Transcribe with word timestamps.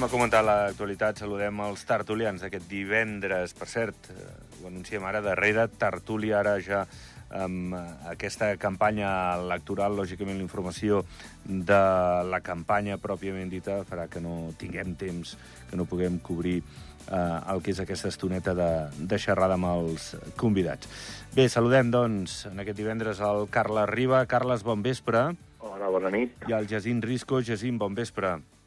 Anem 0.00 0.08
a 0.08 0.16
comentar 0.16 0.40
l'actualitat. 0.40 1.18
Saludem 1.20 1.58
els 1.60 1.82
tertulians 1.84 2.40
d'aquest 2.40 2.64
divendres. 2.70 3.52
Per 3.52 3.66
cert, 3.68 4.06
eh, 4.08 4.28
ho 4.56 4.68
anunciem 4.70 5.04
ara, 5.04 5.20
darrere 5.20 5.66
tertúlia, 5.68 6.38
ara 6.38 6.54
ja 6.64 6.86
amb 7.28 7.74
aquesta 8.08 8.48
campanya 8.56 9.10
electoral, 9.36 9.92
lògicament 9.92 10.38
la 10.38 10.46
informació 10.46 11.02
de 11.44 11.80
la 12.24 12.40
campanya 12.40 12.96
pròpiament 12.96 13.50
dita 13.52 13.82
farà 13.84 14.06
que 14.08 14.22
no 14.24 14.54
tinguem 14.56 14.94
temps, 14.96 15.36
que 15.68 15.76
no 15.76 15.84
puguem 15.84 16.16
cobrir 16.18 16.62
eh, 16.62 17.52
el 17.52 17.60
que 17.60 17.74
és 17.74 17.80
aquesta 17.84 18.08
estoneta 18.08 18.54
de, 18.54 18.70
de 18.96 19.18
xerrada 19.18 19.58
amb 19.60 19.68
els 19.68 20.14
convidats. 20.34 20.88
Bé, 21.34 21.46
saludem, 21.52 21.90
doncs, 21.92 22.46
en 22.48 22.64
aquest 22.64 22.80
divendres 22.80 23.20
el 23.20 23.50
Carles 23.50 23.92
Riba. 23.92 24.24
Carles, 24.24 24.64
bon 24.64 24.80
vespre. 24.80 25.26
Hola, 25.58 25.92
bona 25.92 26.08
nit. 26.08 26.48
I 26.48 26.56
el 26.56 26.72
Jacint 26.72 27.04
Risco. 27.04 27.42
Jacint, 27.44 27.76
bon 27.76 27.92
vespre. 27.92 28.30
Bon 28.30 28.40
vespre. 28.40 28.59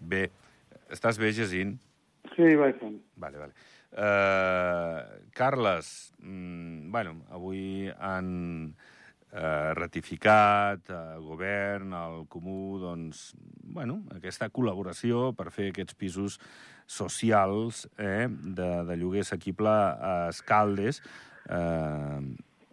Bé. 0.00 0.26
Estàs 0.92 1.18
bé, 1.18 1.32
Jacint? 1.32 1.76
Sí, 2.34 2.52
vaig 2.58 2.76
fent. 2.80 2.98
Vale, 3.16 3.40
vale. 3.40 3.54
Uh, 3.96 5.00
Carles, 5.32 6.12
mm, 6.20 6.90
bueno, 6.92 7.14
avui 7.32 7.88
han 7.96 8.28
uh, 9.32 9.72
ratificat 9.78 10.90
el 10.92 11.24
govern, 11.24 11.94
el 11.96 12.26
Comú, 12.28 12.76
doncs, 12.82 13.30
bueno, 13.62 14.02
aquesta 14.14 14.50
col·laboració 14.52 15.30
per 15.38 15.48
fer 15.54 15.70
aquests 15.72 15.96
pisos 15.96 16.36
socials 16.86 17.86
eh, 17.98 18.28
de, 18.28 18.68
de 18.86 18.96
lloguer 19.00 19.24
assequible 19.24 19.72
a 19.72 20.28
Escaldes. 20.28 21.00
Uh, 21.48 22.20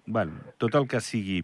bueno, 0.06 0.44
tot 0.60 0.76
el 0.76 0.90
que 0.92 1.02
sigui 1.02 1.42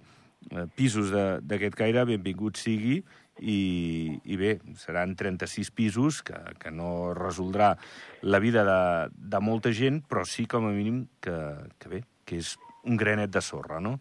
pisos 0.76 1.12
d'aquest 1.12 1.76
caire, 1.78 2.06
benvingut 2.10 2.58
sigui, 2.58 3.00
i, 3.40 4.20
i 4.24 4.38
bé, 4.40 4.58
seran 4.80 5.16
36 5.20 5.72
pisos 5.76 6.22
que, 6.26 6.38
que 6.60 6.72
no 6.72 7.14
resoldrà 7.18 7.74
la 8.22 8.40
vida 8.44 8.66
de, 8.68 8.82
de 9.16 9.42
molta 9.44 9.74
gent, 9.76 10.04
però 10.08 10.26
sí, 10.28 10.46
com 10.50 10.68
a 10.70 10.76
mínim, 10.76 11.06
que, 11.24 11.40
que 11.80 11.92
bé, 11.92 12.04
que 12.26 12.40
és 12.44 12.56
un 12.86 13.00
granet 13.00 13.32
de 13.34 13.44
sorra, 13.44 13.80
no? 13.84 13.98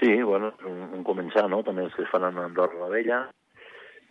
Sí, 0.00 0.10
bueno, 0.22 0.52
un, 0.66 0.84
un 0.98 1.06
començar, 1.06 1.46
no? 1.48 1.62
També 1.64 1.84
els 1.86 1.94
que 1.94 2.04
es 2.04 2.12
fan 2.12 2.26
a 2.26 2.32
Andorra 2.34 2.80
la 2.82 2.90
Vella, 2.92 3.24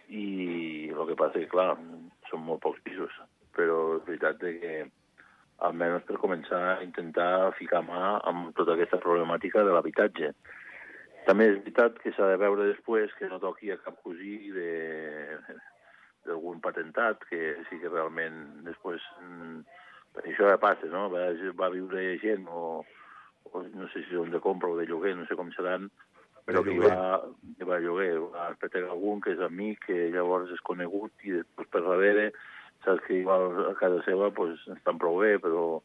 i 0.10 0.90
el 0.94 1.08
que 1.10 1.18
passa 1.20 1.42
que, 1.42 1.50
clar, 1.52 1.74
són 2.30 2.44
molt 2.46 2.62
pocs 2.64 2.82
pisos, 2.86 3.14
però 3.56 3.98
és 3.98 4.06
veritat 4.08 4.42
que 4.42 4.76
almenys 5.64 6.06
per 6.08 6.20
començar 6.22 6.62
a 6.74 6.84
intentar 6.84 7.54
ficar 7.58 7.84
mà 7.86 8.18
amb 8.30 8.52
tota 8.58 8.76
aquesta 8.76 9.00
problemàtica 9.04 9.64
de 9.64 9.74
l'habitatge. 9.76 10.34
També 11.28 11.48
és 11.50 11.60
veritat 11.62 12.00
que 12.04 12.12
s'ha 12.16 12.28
de 12.34 12.40
veure 12.42 12.68
després 12.68 13.14
que 13.20 13.30
no 13.32 13.40
toqui 13.40 13.72
a 13.72 13.80
cap 13.84 13.96
cosí 14.04 14.52
d'algun 16.26 16.60
patentat, 16.64 17.24
que 17.30 17.56
sí 17.70 17.80
que 17.80 17.92
realment 17.94 18.66
després... 18.68 19.02
Mm, 19.24 19.64
per 20.14 20.22
això 20.28 20.46
ja 20.46 20.60
passa, 20.62 20.86
no? 20.94 21.08
Va, 21.10 21.32
va 21.58 21.72
viure 21.74 22.02
gent 22.22 22.46
o, 22.46 22.84
o 23.50 23.62
no 23.74 23.88
sé 23.90 24.04
si 24.04 24.14
són 24.14 24.30
de 24.30 24.42
compra 24.44 24.70
o 24.70 24.78
de 24.78 24.86
lloguer, 24.86 25.16
no 25.18 25.26
sé 25.26 25.34
com 25.40 25.50
seran, 25.56 25.88
però 26.46 26.62
que 26.66 26.76
va, 26.78 27.24
que 27.58 27.66
va 27.66 27.80
lloguer, 27.82 28.12
va 28.34 28.50
espetar 28.52 28.84
algun 28.84 29.24
que 29.24 29.34
és 29.34 29.42
amic, 29.42 29.88
que 29.88 30.12
llavors 30.14 30.52
és 30.54 30.62
conegut 30.68 31.26
i 31.26 31.38
després 31.40 31.72
per 31.72 31.82
darrere 31.86 32.30
saps 32.84 33.04
que 33.08 33.22
igual 33.22 33.70
a 33.70 33.76
casa 33.80 34.02
seva 34.04 34.30
pues, 34.36 34.60
estan 34.76 35.00
prou 35.00 35.22
bé, 35.24 35.38
però 35.40 35.80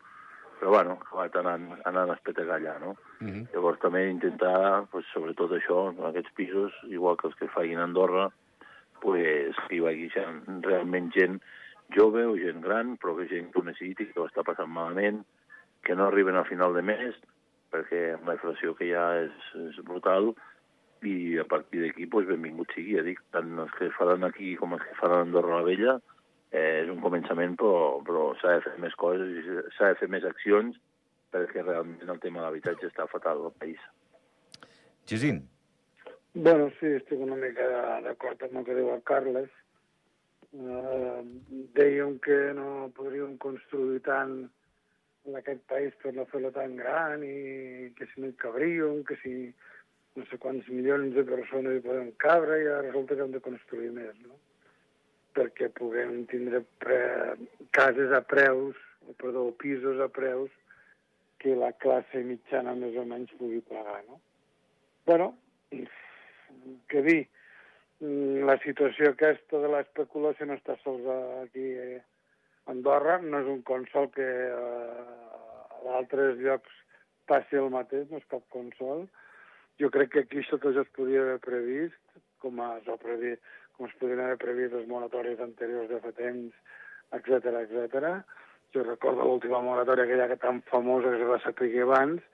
però 0.59 0.71
bueno, 0.71 0.99
ha 0.99 1.07
acabat 1.07 1.37
anant, 1.41 1.69
anant 1.87 2.11
a 2.11 2.17
espetegar 2.19 2.59
allà, 2.59 2.79
no? 2.83 2.97
Uh 3.21 3.27
-huh. 3.27 3.47
Llavors 3.53 3.79
també 3.81 4.09
intentar, 4.09 4.85
pues, 4.91 5.07
sobretot 5.13 5.53
això, 5.53 5.91
en 5.91 6.05
aquests 6.05 6.33
pisos, 6.35 6.73
igual 6.89 7.17
que 7.17 7.29
els 7.29 7.37
que 7.37 7.49
facin 7.49 7.79
a 7.79 7.85
Andorra, 7.85 8.31
pues, 9.01 9.57
que 9.69 9.77
hi 9.77 9.81
vagi 9.81 10.11
gent, 10.11 10.63
realment 10.63 11.13
gent 11.13 11.41
jove 11.95 12.27
o 12.27 12.37
gent 12.37 12.61
gran, 12.61 12.99
però 12.99 13.17
que 13.17 13.29
gent 13.29 13.53
que 13.53 13.61
ho 13.61 13.65
necessiti, 13.65 14.07
que 14.07 14.21
ho 14.21 14.27
està 14.27 14.43
passant 14.45 14.71
malament, 14.71 15.25
que 15.83 15.95
no 15.95 16.07
arriben 16.07 16.37
al 16.37 16.47
final 16.47 16.75
de 16.75 16.83
mes, 16.83 17.15
perquè 17.71 18.19
la 18.27 18.35
inflació 18.35 18.75
que 18.75 18.87
hi 18.87 18.95
ha 18.95 19.09
és, 19.25 19.33
és 19.55 19.85
brutal, 19.85 20.35
i 21.03 21.39
a 21.39 21.45
partir 21.45 21.81
d'aquí, 21.81 22.07
pues, 22.07 22.27
benvingut 22.27 22.73
sigui, 22.75 22.97
ja 22.97 23.03
dic, 23.03 23.21
tant 23.31 23.59
els 23.59 23.73
que 23.79 23.91
faran 23.91 24.25
aquí 24.25 24.57
com 24.57 24.73
els 24.75 24.83
que 24.83 24.97
faran 25.01 25.19
a 25.19 25.27
Andorra 25.29 25.61
la 25.61 25.63
Vella, 25.63 26.01
eh, 26.51 26.83
és 26.83 26.91
un 26.93 27.01
començament, 27.05 27.57
però, 27.61 28.01
però 28.07 28.31
s'ha 28.41 28.57
de 28.57 28.65
fer 28.67 28.75
més 28.83 28.97
coses 29.01 29.37
i 29.37 29.45
s'ha 29.77 29.93
de 29.93 30.01
fer 30.01 30.09
més 30.13 30.27
accions 30.29 30.77
perquè 31.33 31.63
realment 31.63 32.09
el 32.09 32.21
tema 32.23 32.41
de 32.41 32.47
l'habitatge 32.47 32.89
està 32.89 33.07
fatal 33.11 33.45
al 33.45 33.57
país. 33.61 33.81
Gisín. 35.09 35.43
Bueno, 36.35 36.69
sí, 36.79 36.93
estic 36.99 37.21
una 37.25 37.37
mica 37.37 37.67
d'acord 38.05 38.43
amb 38.45 38.61
el 38.61 38.67
que 38.67 38.77
diu 38.77 38.93
el 38.93 39.03
Carles. 39.09 39.49
Uh, 40.49 41.21
dèiem 41.77 42.15
que 42.25 42.37
no 42.57 42.89
podríem 42.97 43.35
construir 43.43 44.01
tant 44.07 44.39
en 45.29 45.37
aquest 45.37 45.61
país 45.69 45.97
per 46.03 46.15
no 46.17 46.25
fer-lo 46.31 46.53
tan 46.55 46.77
gran 46.79 47.25
i 47.25 47.91
que 47.99 48.09
si 48.09 48.23
no 48.23 48.31
hi 48.31 48.37
cabríem, 48.41 49.03
que 49.09 49.19
si 49.21 49.33
no 50.17 50.25
sé 50.31 50.39
quants 50.41 50.69
milions 50.73 51.13
de 51.17 51.25
persones 51.29 51.77
hi 51.77 51.85
podem 51.85 52.09
cabre 52.25 52.63
i 52.63 52.69
ara 52.69 52.87
resulta 52.87 53.17
que 53.17 53.27
hem 53.27 53.35
de 53.37 53.45
construir 53.45 53.91
més, 53.97 54.17
no? 54.25 54.39
Perquè 55.39 55.71
puguem 55.79 56.25
tindre 56.31 56.65
pre... 56.83 56.99
cases 57.79 58.13
a 58.17 58.23
preus, 58.27 58.77
perdó, 59.23 59.49
pisos 59.61 60.01
a 60.03 60.09
preus 60.11 60.51
que 61.39 61.55
la 61.55 61.71
classe 61.79 62.25
mitjana 62.27 62.75
més 62.75 62.97
o 62.99 63.05
menys 63.07 63.31
pugui 63.39 63.61
pagar, 63.71 64.01
no? 64.09 64.19
bueno, 65.07 65.29
què 66.91 67.03
dir, 67.07 67.21
la 68.49 68.57
situació 68.65 69.13
aquesta 69.13 69.61
de 69.63 69.71
l'especulació 69.73 70.47
no 70.47 70.59
està 70.59 70.77
sols 70.83 71.07
aquí 71.45 71.71
a 71.79 71.87
Andorra, 72.73 73.17
no 73.23 73.41
és 73.43 73.49
un 73.49 73.63
consol 73.67 74.11
que 74.15 74.27
a 74.53 75.95
altres 75.99 76.37
llocs 76.43 76.75
passi 77.31 77.59
el 77.61 77.71
mateix, 77.73 78.11
no 78.11 78.21
és 78.21 78.29
cap 78.31 78.45
consol. 78.55 79.07
Jo 79.81 79.91
crec 79.95 80.13
que 80.13 80.25
aquí 80.27 80.43
això 80.43 80.59
ja 80.61 80.83
es 80.83 80.93
podia 80.97 81.23
haver 81.23 81.39
previst, 81.45 82.03
com 82.43 82.61
es 82.67 82.87
va 82.87 82.99
com 83.79 83.87
es 83.87 83.95
podrien 84.01 84.25
haver 84.25 84.41
previst 84.43 84.75
les 84.75 84.89
moratòries 84.91 85.41
anteriors 85.41 85.89
de 85.89 86.01
fa 86.03 86.11
temps, 86.19 86.55
etc 87.15 87.53
etc. 87.63 88.09
Jo 88.75 88.83
recordo 88.85 89.25
l'última 89.25 89.63
moratòria 89.65 90.05
aquella 90.05 90.27
que 90.29 90.41
tan 90.43 90.61
famosa 90.71 91.15
que 91.15 91.23
es 91.23 91.31
va 91.31 91.39
saber 91.45 91.71
abans, 91.85 92.25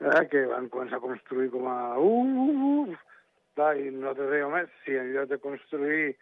eh, 0.00 0.22
que 0.30 0.46
van 0.50 0.70
començar 0.72 0.98
a 0.98 1.04
construir 1.04 1.50
com 1.52 1.68
a... 1.68 1.98
Uh, 2.00 2.24
uh, 2.24 2.64
uh. 2.70 2.96
Clar, 3.56 3.76
I 3.80 3.92
nosaltres 3.92 4.32
dèiem, 4.32 4.48
home, 4.50 4.64
si 4.84 4.96
en 5.00 5.12
lloc 5.14 5.28
de 5.30 5.38
construir, 5.40 6.16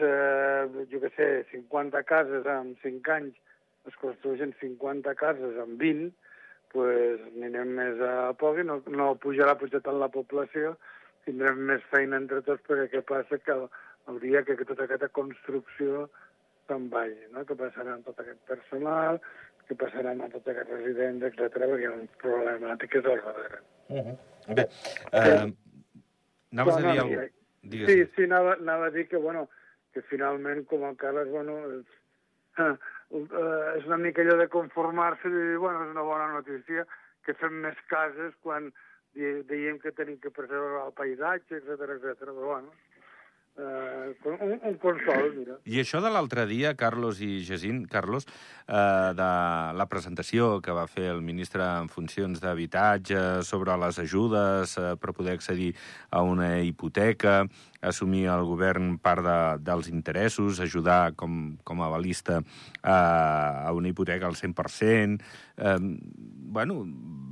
eh, 0.00 0.84
jo 0.92 1.00
què 1.02 1.10
sé, 1.16 1.26
50 1.50 2.04
cases 2.08 2.46
en 2.48 2.70
5 2.84 3.16
anys, 3.16 3.40
es 3.88 3.96
construeixen 4.00 4.54
50 4.60 5.12
cases 5.20 5.58
en 5.64 5.74
20, 5.80 6.12
pues 6.72 7.20
anirem 7.34 7.74
més 7.76 8.00
a 8.02 8.32
poc 8.40 8.58
i 8.58 8.64
no, 8.66 8.78
no 8.90 9.12
pujarà 9.22 9.58
potser 9.60 9.82
tant 9.84 10.00
la 10.00 10.08
població, 10.12 10.72
tindrem 11.26 11.60
més 11.68 11.84
feina 11.92 12.18
entre 12.20 12.40
tots 12.46 12.64
perquè 12.68 12.88
què 12.94 13.04
passa 13.10 13.38
que 13.44 13.58
el 14.08 14.20
dia 14.20 14.42
que, 14.44 14.56
que 14.56 14.66
tota 14.68 14.84
aquesta 14.84 15.08
construcció 15.08 16.08
se'n 16.68 16.88
vagi, 16.92 17.28
no? 17.32 17.44
que 17.48 17.56
passarà 17.58 17.94
amb 17.94 18.06
tot 18.08 18.20
aquest 18.20 18.40
personal, 18.48 19.20
que 19.68 19.76
passarà 19.80 20.12
amb 20.12 20.28
tots 20.32 20.52
aquests 20.52 20.72
residents, 20.72 21.26
etc 21.28 21.56
perquè 21.56 21.80
hi 21.80 21.88
ha 21.88 21.94
un 21.96 22.06
problemàtiques 22.22 23.08
al 23.10 23.22
darrere. 23.24 23.60
Uh 23.88 24.00
-huh. 24.00 24.16
Bé, 24.54 24.64
uh, 25.12 25.48
anaves 26.52 26.74
no, 26.74 26.76
a 26.76 26.80
dir 26.80 27.00
alguna 27.00 27.16
cosa? 27.16 27.32
Digues. 27.62 27.88
Sí, 27.88 28.06
sí, 28.14 28.24
anava, 28.24 28.52
anava 28.54 28.86
a 28.86 28.90
dir 28.90 29.08
que, 29.08 29.16
bueno, 29.16 29.48
que 29.92 30.02
finalment, 30.02 30.66
com 30.66 30.84
a 30.84 30.94
Carles, 30.96 31.28
bueno, 31.28 31.52
és, 31.78 31.86
uh, 32.58 32.76
és 33.78 33.86
una 33.86 33.96
mica 33.96 34.22
allò 34.22 34.36
de 34.36 34.48
conformar-se 34.48 35.28
i 35.28 35.32
dir, 35.32 35.58
bueno, 35.58 35.84
és 35.84 35.90
una 35.90 36.02
bona 36.02 36.32
notícia 36.32 36.86
que 37.24 37.34
fem 37.34 37.52
més 37.64 37.76
cases 37.88 38.34
quan 38.42 38.72
diem 39.14 39.78
que 39.78 39.92
tenim 39.92 40.18
que 40.18 40.30
preservar 40.30 40.86
el 40.86 40.92
paisatge, 40.92 41.56
etc 41.56 41.80
etc. 41.96 42.18
però 42.18 42.34
bueno, 42.34 42.72
eh, 43.56 44.14
un, 44.24 44.60
un 44.62 44.76
consol, 44.82 45.30
mira. 45.36 45.56
I 45.64 45.80
això 45.82 46.00
de 46.02 46.10
l'altre 46.12 46.46
dia, 46.50 46.74
Carlos 46.78 47.20
i 47.24 47.44
Jacint, 47.46 47.84
Carlos, 47.90 48.26
eh, 48.66 49.12
de 49.16 49.28
la 49.78 49.86
presentació 49.90 50.60
que 50.64 50.74
va 50.74 50.86
fer 50.90 51.06
el 51.12 51.22
ministre 51.22 51.64
en 51.64 51.90
funcions 51.92 52.42
d'habitatge 52.42 53.42
sobre 53.46 53.76
les 53.80 54.00
ajudes 54.02 54.76
eh, 54.78 54.94
per 55.00 55.14
poder 55.16 55.36
accedir 55.38 55.72
a 56.10 56.22
una 56.26 56.60
hipoteca, 56.62 57.44
assumir 57.84 58.26
el 58.32 58.44
govern 58.48 58.96
part 58.98 59.24
de, 59.24 59.38
dels 59.64 59.90
interessos, 59.92 60.60
ajudar 60.60 61.14
com, 61.14 61.56
com 61.64 61.82
a 61.84 61.90
balista 61.92 62.40
eh, 62.40 62.88
a 62.88 63.70
una 63.72 63.92
hipoteca 63.92 64.26
al 64.26 64.38
100%. 64.40 65.20
Eh, 65.58 65.78
bueno, 66.54 66.82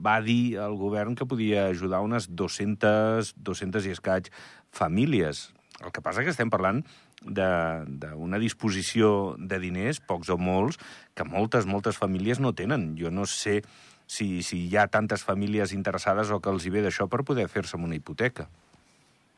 va 0.03 0.21
dir 0.21 0.59
el 0.59 0.77
govern 0.79 1.15
que 1.15 1.27
podia 1.27 1.67
ajudar 1.71 2.03
unes 2.03 2.29
200, 2.31 3.35
200 3.37 3.87
i 3.87 3.97
escaig 3.97 4.31
famílies. 4.73 5.51
El 5.83 5.93
que 5.93 6.03
passa 6.05 6.23
és 6.23 6.29
que 6.29 6.35
estem 6.35 6.51
parlant 6.53 6.83
d'una 7.23 8.41
disposició 8.43 9.35
de 9.39 9.59
diners, 9.63 10.01
pocs 10.01 10.31
o 10.31 10.39
molts, 10.39 10.79
que 11.19 11.27
moltes, 11.27 11.67
moltes 11.67 11.99
famílies 11.99 12.41
no 12.41 12.55
tenen. 12.55 12.93
Jo 12.99 13.11
no 13.11 13.27
sé 13.27 13.61
si, 14.07 14.43
si 14.47 14.67
hi 14.69 14.77
ha 14.77 14.89
tantes 14.93 15.25
famílies 15.27 15.75
interessades 15.75 16.31
o 16.31 16.41
que 16.43 16.53
els 16.53 16.67
hi 16.67 16.75
ve 16.75 16.85
d'això 16.85 17.09
per 17.11 17.25
poder 17.27 17.49
fer-se 17.51 17.79
amb 17.79 17.89
una 17.89 17.99
hipoteca. 17.99 18.49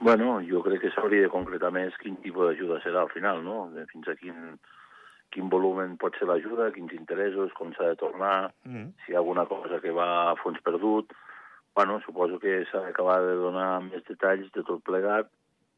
Bueno, 0.04 0.40
jo 0.44 0.60
crec 0.64 0.82
que 0.82 0.92
s'hauria 0.92 1.24
de 1.24 1.32
concretar 1.32 1.70
més 1.72 1.94
quin 2.00 2.16
tipus 2.20 2.50
d'ajuda 2.50 2.80
serà 2.84 3.04
al 3.04 3.12
final, 3.12 3.44
no? 3.44 3.68
Fins 3.92 4.10
a 4.10 4.16
quin, 4.18 4.58
quin 5.32 5.48
volumen 5.52 5.94
pot 6.00 6.18
ser 6.18 6.28
l'ajuda, 6.28 6.72
quins 6.74 6.92
interessos, 6.96 7.54
com 7.56 7.72
s'ha 7.72 7.92
de 7.92 8.00
tornar, 8.02 8.50
mm. 8.66 8.90
si 9.04 9.12
hi 9.12 9.16
ha 9.16 9.22
alguna 9.22 9.46
cosa 9.48 9.80
que 9.80 9.94
va 9.94 10.08
a 10.32 10.34
fons 10.42 10.60
perdut. 10.66 11.14
Bueno, 11.74 12.00
suposo 12.04 12.36
que 12.42 12.60
s'ha 12.68 12.82
d'acabar 12.84 13.20
de 13.24 13.38
donar 13.40 13.70
més 13.86 14.04
detalls 14.10 14.50
de 14.54 14.66
tot 14.66 14.82
plegat 14.86 15.30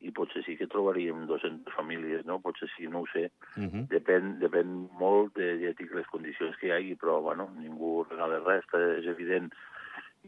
i 0.05 0.13
potser 0.13 0.43
sí 0.45 0.57
que 0.59 0.69
trobaríem 0.69 1.25
200 1.27 1.73
famílies, 1.75 2.25
no? 2.29 2.39
Potser 2.45 2.69
sí, 2.75 2.89
no 2.89 3.01
ho 3.01 3.07
sé. 3.13 3.31
Mm 3.57 3.69
-hmm. 3.69 3.89
depèn, 3.89 4.39
depèn 4.39 4.89
molt 4.99 5.35
de, 5.35 5.57
de 5.57 5.75
les 5.95 6.07
condicions 6.07 6.57
que 6.57 6.67
hi 6.69 6.73
hagi, 6.73 6.95
però, 6.97 7.23
bueno, 7.23 7.49
ningú 7.57 8.05
regala 8.11 8.39
res, 8.45 8.65
és 8.99 9.07
evident. 9.07 9.53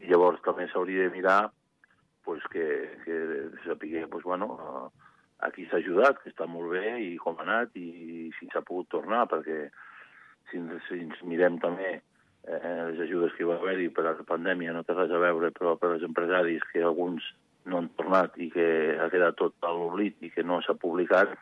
I 0.01 0.07
llavors 0.09 0.41
també 0.43 0.69
s'hauria 0.69 1.03
de 1.03 1.17
mirar 1.17 1.51
pues, 2.25 2.43
que, 2.53 2.67
que 3.05 3.51
sapigué, 3.65 4.07
pues, 4.07 4.25
bueno, 4.25 4.93
a 5.39 5.51
qui 5.51 5.67
s'ha 5.67 5.79
ajudat, 5.79 6.19
que 6.23 6.31
està 6.31 6.47
molt 6.47 6.71
bé, 6.71 6.99
i 7.01 7.17
com 7.17 7.37
ha 7.39 7.43
anat, 7.43 7.77
i 7.77 8.31
si 8.39 8.49
s'ha 8.53 8.63
pogut 8.63 8.89
tornar, 8.89 9.27
perquè 9.31 9.71
si 10.51 10.57
ens, 10.59 10.83
si 10.89 10.99
ens 10.99 11.23
mirem 11.23 11.59
també 11.59 12.01
eh, 12.49 12.91
les 12.91 13.01
ajudes 13.07 13.33
que 13.33 13.45
hi 13.45 13.49
va 13.51 13.59
haver-hi 13.61 13.89
per 13.95 14.07
a 14.07 14.17
la 14.17 14.27
pandèmia, 14.27 14.73
no 14.73 14.83
té 14.83 14.97
res 14.97 15.13
a 15.15 15.21
veure, 15.23 15.53
però 15.55 15.77
per 15.77 15.93
als 15.93 16.07
empresaris 16.07 16.65
que 16.73 16.83
alguns 16.83 17.23
no 17.69 17.83
han 17.83 17.93
tornat 18.01 18.37
i 18.41 18.51
que 18.51 18.67
ha 18.99 19.09
quedat 19.13 19.39
tot 19.39 19.55
a 19.63 19.73
l'oblit 19.77 20.17
i 20.25 20.33
que 20.35 20.43
no 20.43 20.61
s'ha 20.65 20.75
publicat, 20.75 21.37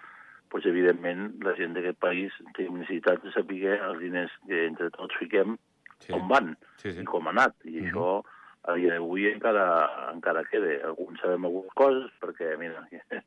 pues, 0.51 0.67
evidentment 0.67 1.35
la 1.45 1.55
gent 1.59 1.75
d'aquest 1.77 1.99
país 2.01 2.37
té 2.57 2.69
necessitat 2.71 3.23
de 3.25 3.33
saber 3.35 3.77
els 3.77 3.99
diners 4.01 4.33
que 4.47 4.67
entre 4.67 4.91
tots 4.95 5.19
fiquem 5.21 5.57
sí. 5.99 6.13
com 6.13 6.29
van 6.31 6.55
sí, 6.81 6.93
sí. 6.93 7.03
i 7.03 7.05
com 7.09 7.27
ha 7.27 7.35
anat. 7.35 7.55
I 7.65 7.71
mm 7.71 7.77
-hmm. 7.77 7.89
això 7.91 8.23
a 8.67 8.75
dia 8.75 8.95
d'avui 8.95 9.29
encara, 9.31 9.67
encara 10.13 10.45
queda. 10.51 10.73
Alguns 10.89 11.21
sabem 11.21 11.45
algunes 11.45 11.75
coses, 11.75 12.11
perquè, 12.23 12.57
mira, 12.59 12.83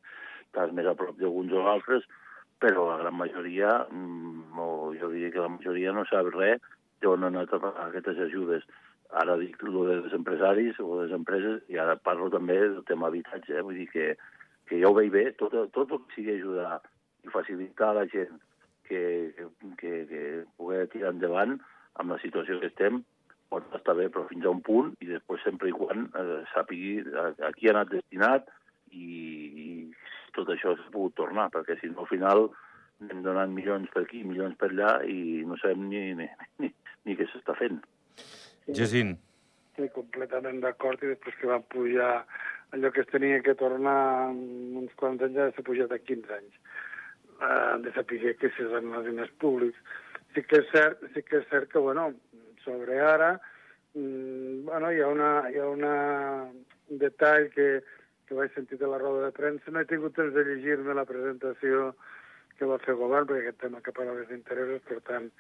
estàs 0.47 0.73
més 0.75 0.85
a 0.85 0.95
prop 0.95 1.15
d'alguns 1.19 1.53
o 1.53 1.67
altres, 1.67 2.03
però 2.59 2.89
la 2.89 2.97
gran 3.03 3.15
majoria, 3.15 3.87
mm, 3.91 4.57
jo 4.99 5.09
diria 5.13 5.31
que 5.31 5.39
la 5.39 5.53
majoria 5.55 5.93
no 5.95 6.03
sap 6.05 6.27
res 6.35 6.59
d'on 7.01 7.23
han 7.23 7.35
anat 7.35 7.53
aquestes 7.87 8.19
ajudes. 8.19 8.65
Ara 9.17 9.38
dic 9.41 9.57
el 9.65 9.77
dels 9.88 10.13
empresaris 10.13 10.77
o 10.83 11.01
les 11.01 11.13
empreses, 11.15 11.63
i 11.73 11.79
ara 11.81 11.95
parlo 11.97 12.29
també 12.29 12.59
del 12.59 12.83
tema 12.85 13.07
habitatge, 13.09 13.56
eh? 13.57 13.63
vull 13.65 13.79
dir 13.81 13.88
que, 13.89 14.11
que 14.69 14.77
ja 14.81 14.89
ho 14.89 14.94
veig 14.94 15.09
bé, 15.13 15.23
tot, 15.39 15.56
tot 15.73 15.91
el 15.95 16.03
que 16.03 16.15
sigui 16.15 16.35
ajudar 16.35 16.77
i 17.25 17.33
facilitar 17.33 17.89
a 17.89 17.97
la 18.01 18.06
gent 18.11 18.38
que, 18.85 19.01
que, 19.38 19.47
que, 19.81 19.94
que 20.11 20.21
pugui 20.57 20.85
tirar 20.94 21.15
endavant 21.15 21.57
amb 22.00 22.13
la 22.13 22.19
situació 22.21 22.59
que 22.61 22.69
estem, 22.69 23.01
pot 23.50 23.65
estar 23.73 23.95
bé, 23.97 24.07
però 24.13 24.27
fins 24.29 24.45
a 24.45 24.53
un 24.53 24.61
punt, 24.65 24.94
i 25.01 25.09
després 25.09 25.41
sempre 25.45 25.71
i 25.71 25.75
quan 25.75 26.06
eh, 26.13 26.41
sàpigui 26.53 27.00
a, 27.17 27.31
a 27.50 27.53
qui 27.57 27.69
ha 27.69 27.73
anat 27.73 27.94
destinat 27.95 28.50
i, 28.94 29.06
i 29.65 29.69
tot 30.38 30.51
això 30.53 30.75
s'ha 30.77 30.91
pogut 30.94 31.17
tornar, 31.17 31.50
perquè 31.53 31.79
si 31.79 31.89
no 31.89 32.06
al 32.06 32.11
final 32.11 32.50
anem 33.01 33.23
donant 33.25 33.53
milions 33.56 33.89
per 33.94 34.03
aquí, 34.06 34.21
milions 34.27 34.57
per 34.59 34.69
allà, 34.69 35.00
i 35.07 35.41
no 35.50 35.57
sabem 35.57 35.88
ni, 35.89 36.03
ni, 36.19 36.27
ni, 36.61 36.69
ni 37.07 37.17
què 37.17 37.25
s'està 37.31 37.57
fent. 37.57 37.79
Jacint. 38.77 39.18
Sí, 39.77 39.88
completament 39.95 40.60
d'acord, 40.63 41.01
i 41.04 41.13
després 41.13 41.38
que 41.39 41.50
van 41.50 41.66
pujar 41.71 42.12
allò 42.75 42.92
que 42.94 43.01
es 43.01 43.12
tenia 43.12 43.42
que 43.45 43.56
tornar 43.57 44.30
uns 44.30 44.94
quants 45.00 45.24
anys, 45.25 45.38
ja 45.38 45.50
s'ha 45.56 45.66
pujat 45.66 45.94
a 45.95 46.00
15 46.01 46.36
anys. 46.36 46.57
Uh, 47.39 47.80
de 47.86 47.94
saber 47.95 48.33
que 48.36 48.50
si 48.51 48.66
són 48.68 48.92
els 48.94 49.07
diners 49.07 49.31
públics. 49.39 49.80
Sí 50.36 50.44
que 50.45 50.60
és 50.60 50.68
cert, 50.74 51.06
sí 51.13 51.24
que 51.24 51.39
és 51.39 51.48
cert 51.50 51.71
que, 51.71 51.80
bueno, 51.80 52.10
sobre 52.66 53.00
ara, 53.00 53.31
mm, 53.95 54.66
bueno, 54.68 54.92
hi 54.92 55.00
ha, 55.00 55.07
una, 55.07 55.31
hi 55.50 55.57
ha 55.57 55.69
una, 55.69 55.94
un 56.89 57.00
detall 57.01 57.48
que, 57.56 57.69
que 58.27 58.36
vaig 58.38 58.54
sentir 58.54 58.77
de 58.77 58.92
la 58.92 59.00
roda 59.00 59.25
de 59.25 59.31
premsa. 59.31 59.71
No 59.71 59.81
he 59.81 59.89
tingut 59.89 60.18
temps 60.19 60.36
de 60.36 60.44
llegir-me 60.45 60.94
la 60.94 61.07
presentació 61.10 61.94
que 62.60 62.68
va 62.68 62.77
fer 62.83 62.94
el 62.94 63.00
govern, 63.00 63.30
perquè 63.30 63.48
aquest 63.48 63.62
tema 63.63 63.81
que 63.81 63.95
parla 63.95 64.19
d'interessos, 64.27 64.83
per 64.89 65.00
tant, 65.07 65.31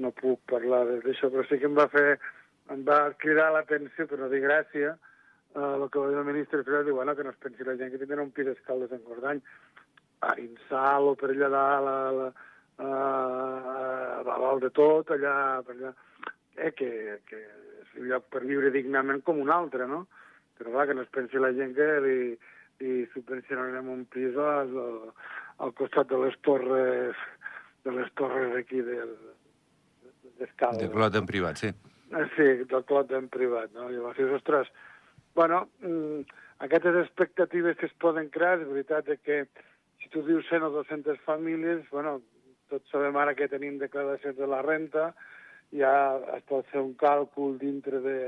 no 0.00 0.10
puc 0.16 0.40
parlar 0.50 0.86
d'això, 0.88 1.28
però 1.28 1.44
sí 1.46 1.60
que 1.60 1.68
em 1.68 1.76
va 1.76 1.86
fer, 1.92 2.16
em 2.70 2.84
va 2.86 3.00
cridar 3.18 3.50
l'atenció, 3.52 4.06
però 4.06 4.22
no 4.22 4.30
dir 4.32 4.42
gràcia, 4.44 4.94
uh, 5.56 5.74
el 5.74 5.88
que 5.90 5.98
va 5.98 6.10
dir 6.12 6.20
el 6.20 6.28
ministre 6.28 6.62
Ferrer, 6.62 6.84
diu, 6.86 6.96
bueno, 7.00 7.16
que 7.16 7.26
no 7.26 7.34
es 7.34 7.40
pensi 7.42 7.66
la 7.66 7.76
gent 7.80 7.92
que 7.92 8.00
tindrà 8.00 8.22
un 8.22 8.30
pis 8.36 8.46
d'escaldes 8.48 8.94
en 8.94 9.02
Gordany, 9.08 9.42
a 10.22 10.36
Insal 10.38 11.10
o 11.10 11.16
per 11.18 11.32
allà 11.32 11.50
dalt, 11.50 11.90
a, 11.90 11.98
la, 12.18 12.30
a, 12.78 12.92
a, 14.22 14.38
dalt 14.38 14.62
de 14.62 14.70
tot, 14.78 15.10
allà, 15.10 15.34
per 15.66 15.76
allà 15.76 15.92
eh, 16.56 16.72
que, 16.78 17.18
que 17.26 17.40
és 17.82 17.94
un 17.98 18.08
lloc 18.12 18.30
per 18.30 18.44
viure 18.46 18.70
dignament 18.74 19.22
com 19.26 19.42
un 19.42 19.50
altre, 19.50 19.88
no? 19.90 20.06
Però 20.58 20.70
clar, 20.70 20.86
que 20.88 20.96
no 20.96 21.02
es 21.02 21.12
pensi 21.12 21.42
la 21.42 21.52
gent 21.56 21.74
que 21.74 21.88
li, 22.04 22.18
li 22.82 22.96
subvencionarem 23.14 23.90
un 23.90 24.04
pis 24.12 24.38
al, 24.38 24.76
al 25.58 25.74
costat 25.78 26.10
de 26.12 26.20
les 26.22 26.38
torres 26.46 27.18
de 27.82 27.92
les 27.96 28.10
torres 28.14 28.54
aquí 28.56 28.80
del 28.86 29.16
d'escala. 30.38 30.78
De 30.78 30.90
clot 30.90 31.16
en 31.18 31.26
privat, 31.26 31.58
sí. 31.58 31.72
Eh, 31.72 31.91
sí, 32.36 32.48
del 32.68 32.84
clot 32.88 33.12
en 33.16 33.28
privat, 33.32 33.72
no? 33.76 33.88
Llavors 33.90 34.18
dius, 34.18 34.32
ostres, 34.38 34.68
bueno, 35.34 35.68
mm, 35.80 36.20
aquestes 36.66 36.96
expectatives 37.04 37.76
que 37.76 37.86
es 37.86 37.94
poden 38.00 38.28
crear, 38.30 38.58
és 38.60 38.68
veritat 38.68 39.08
que 39.24 39.46
si 40.02 40.08
tu 40.10 40.22
dius 40.26 40.46
100 40.50 40.62
o 40.62 40.70
200 40.70 41.18
famílies, 41.26 41.88
bueno, 41.90 42.20
tots 42.70 42.90
sabem 42.90 43.16
ara 43.16 43.34
que 43.34 43.48
tenim 43.48 43.78
declaracions 43.78 44.36
de 44.36 44.46
la 44.46 44.62
renta, 44.62 45.12
ja 45.72 45.92
es 46.36 46.44
pot 46.48 46.66
fer 46.72 46.80
un 46.80 46.94
càlcul 47.00 47.58
dintre 47.60 48.00
de, 48.04 48.18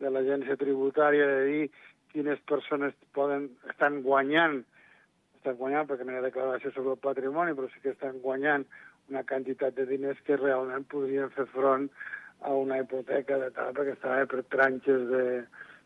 de 0.00 0.10
l'agència 0.10 0.56
tributària 0.60 1.26
de 1.28 1.42
dir 1.48 1.64
quines 2.12 2.40
persones 2.48 2.94
poden, 3.16 3.50
estan 3.72 4.00
guanyant, 4.04 4.62
estan 5.40 5.58
guanyant 5.60 5.88
perquè 5.88 6.06
no 6.06 6.14
hi 6.14 6.20
ha 6.20 6.24
declaració 6.24 6.72
sobre 6.72 6.96
el 6.96 7.04
patrimoni, 7.04 7.56
però 7.56 7.68
sí 7.72 7.80
que 7.84 7.94
estan 7.94 8.20
guanyant 8.24 8.66
una 9.10 9.24
quantitat 9.28 9.76
de 9.76 9.86
diners 9.88 10.20
que 10.26 10.38
realment 10.40 10.84
podrien 10.88 11.32
fer 11.36 11.48
front 11.52 11.88
a 12.42 12.54
una 12.58 12.78
hipoteca 12.82 13.38
de 13.38 13.50
tal, 13.56 13.72
perquè 13.76 13.96
estava 13.98 14.26
per 14.26 14.44
tranxes 14.56 15.08
de... 15.10 15.24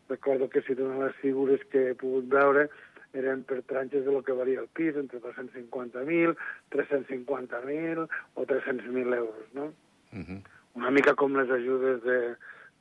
Recordo 0.07 0.47
que 0.47 0.61
si 0.63 0.71
donen 0.71 1.01
les 1.03 1.15
figures 1.19 1.59
que 1.67 1.89
he 1.89 1.95
pogut 1.99 2.29
veure, 2.31 2.69
eren 3.11 3.41
per 3.43 3.57
tranxes 3.67 4.05
de 4.05 4.11
lo 4.15 4.21
que 4.23 4.31
varia 4.31 4.61
el 4.61 4.69
pis, 4.71 4.95
entre 4.95 5.19
250.000, 5.19 6.37
350.000 6.71 8.05
o 8.07 8.45
300.000 8.47 9.17
euros, 9.17 9.49
no? 9.53 9.73
Uh 10.13 10.23
-huh 10.23 10.39
una 10.77 10.91
mica 10.91 11.15
com 11.15 11.33
les 11.35 11.49
ajudes 11.49 12.03
de, 12.05 12.17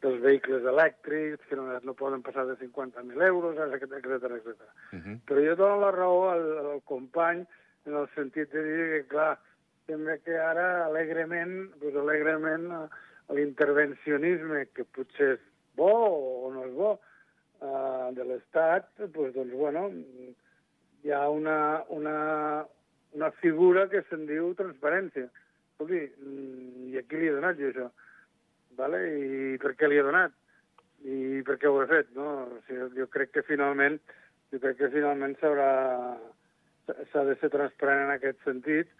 dels 0.04 0.20
vehicles 0.20 0.66
elèctrics, 0.68 1.40
que 1.48 1.56
no, 1.56 1.66
no 1.80 1.94
poden 1.96 2.22
passar 2.22 2.44
de 2.46 2.58
50.000 2.60 3.24
euros, 3.24 3.56
etc 3.56 3.96
etc 3.96 4.36
etc. 4.36 4.68
Uh 4.92 5.00
-huh. 5.00 5.16
Però 5.26 5.40
jo 5.40 5.56
dono 5.56 5.80
la 5.80 5.90
raó 5.90 6.28
al, 6.30 6.44
al 6.58 6.82
company 6.84 7.46
en 7.86 7.94
el 7.94 8.08
sentit 8.14 8.52
de 8.52 8.62
dir 8.62 8.86
que, 8.92 9.08
clar, 9.08 9.38
sembla 9.86 10.18
que 10.18 10.36
ara 10.36 10.86
alegrement, 10.86 11.72
doncs 11.80 11.96
alegrement 11.96 12.90
l'intervencionisme, 13.35 14.66
que 14.75 14.87
potser 14.95 15.33
és 15.37 15.45
bo 15.76 15.92
o 16.47 16.52
no 16.54 16.64
és 16.66 16.75
bo, 16.76 16.92
uh, 16.97 18.09
de 18.16 18.25
l'Estat, 18.25 18.88
doncs, 18.99 19.35
doncs, 19.35 19.52
bueno, 19.52 19.88
hi 21.02 21.12
ha 21.12 21.25
una, 21.30 21.59
una, 21.95 22.18
una 23.18 23.30
figura 23.42 23.88
que 23.90 24.04
se'n 24.11 24.26
diu 24.30 24.52
transparència 24.59 25.26
escolti, 25.26 26.02
mm, 26.23 26.92
i 26.92 26.99
a 26.99 27.02
qui 27.04 27.21
li 27.21 27.28
he 27.28 27.35
donat 27.35 27.59
jo 27.61 27.71
això? 27.71 27.88
Vale? 28.76 29.00
I 29.06 29.59
per 29.61 29.75
què 29.76 29.88
li 29.88 29.99
he 29.99 30.04
donat? 30.04 30.33
I 31.04 31.42
per 31.45 31.56
què 31.61 31.68
ho 31.68 31.83
he 31.83 31.88
fet? 31.90 32.09
No? 32.16 32.28
O 32.56 32.61
sigui, 32.66 32.88
jo 33.00 33.06
crec 33.12 33.35
que 33.35 33.45
finalment 33.45 33.99
jo 34.52 34.61
crec 34.62 34.78
que 34.78 34.92
finalment 34.95 35.35
s'ha 35.40 37.25
de 37.28 37.35
ser 37.40 37.50
transparent 37.50 38.04
en 38.06 38.12
aquest 38.14 38.38
sentit. 38.47 38.90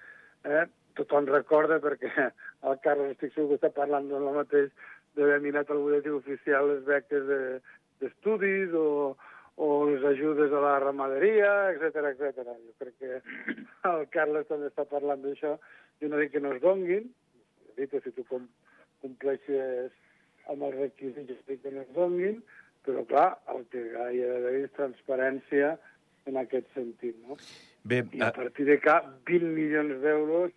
Eh? 0.45 0.65
Tothom 0.97 1.29
recorda, 1.31 1.79
perquè 1.83 2.11
el 2.69 2.83
Carles 2.85 3.15
estic 3.15 3.35
segur 3.35 3.55
que 3.55 3.61
està 3.61 3.73
parlant 3.77 4.11
del 4.11 4.29
mateix, 4.37 4.73
d'haver 5.17 5.41
mirat 5.45 5.71
al 5.73 5.81
butlletí 5.85 6.13
oficial 6.13 6.69
les 6.71 6.85
beques 6.85 7.25
d'estudis 8.03 8.69
de, 8.73 8.83
o, 8.83 9.17
o 9.57 9.69
les 9.89 10.05
ajudes 10.05 10.53
a 10.53 10.61
la 10.61 10.77
ramaderia, 10.83 11.53
etc 11.73 12.13
etc. 12.13 12.45
Jo 12.45 12.75
crec 12.83 12.99
que 13.01 13.21
el 13.93 14.07
Carles 14.13 14.49
també 14.51 14.69
està 14.73 14.85
parlant 14.89 15.25
d'això 15.25 15.57
jo 16.01 16.09
no 16.09 16.21
dic 16.21 16.33
que 16.33 16.41
no 16.41 16.53
es 16.53 16.61
donguin, 16.63 17.09
dit, 17.77 17.95
si 18.05 18.13
tu 18.13 18.25
com, 18.29 18.45
compleixes 19.05 19.93
amb 20.53 20.67
els 20.69 20.77
requisits, 20.77 21.41
dic 21.49 21.63
que 21.63 21.73
no 21.73 21.83
es 21.85 21.93
donguin, 21.97 22.43
però 22.87 23.05
clar, 23.09 23.29
el 23.55 23.65
que 23.73 23.83
hi 23.89 24.23
ha 24.23 24.35
d'haver 24.35 24.61
és 24.67 24.77
transparència 24.77 25.75
en 26.29 26.39
aquest 26.43 26.69
sentit, 26.75 27.17
no? 27.27 27.39
Bé, 27.87 28.03
I 28.19 28.23
a 28.27 28.33
partir 28.35 28.67
de 28.69 28.79
cap 28.83 29.09
20 29.31 29.53
milions 29.57 30.01
d'euros 30.03 30.55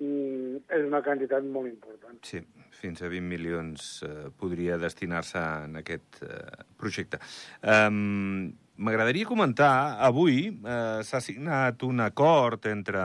és 0.00 0.86
una 0.86 1.02
quantitat 1.04 1.44
molt 1.44 1.68
important. 1.70 2.18
Sí, 2.26 2.40
fins 2.80 3.02
a 3.02 3.10
20 3.12 3.28
milions 3.28 3.92
eh, 4.06 4.30
podria 4.38 4.78
destinar-se 4.80 5.42
en 5.68 5.78
aquest 5.82 6.22
eh, 6.26 6.66
projecte. 6.80 7.20
Um, 7.62 8.52
M'agradaria 8.82 9.28
comentar, 9.28 9.98
avui 10.02 10.48
eh, 10.48 11.02
s'ha 11.04 11.20
signat 11.20 11.84
un 11.84 12.00
acord 12.00 12.64
entre 12.66 13.02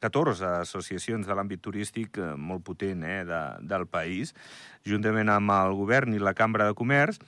14 0.00 0.46
associacions 0.62 1.26
de 1.26 1.34
l'àmbit 1.36 1.60
turístic 1.60 2.16
eh, 2.16 2.30
molt 2.38 2.62
potent 2.64 3.02
eh, 3.04 3.18
de, 3.28 3.40
del 3.66 3.88
país, 3.90 4.30
juntament 4.88 5.28
amb 5.28 5.52
el 5.52 5.74
govern 5.76 6.14
i 6.14 6.22
la 6.22 6.32
Cambra 6.38 6.70
de 6.70 6.78
Comerç, 6.78 7.18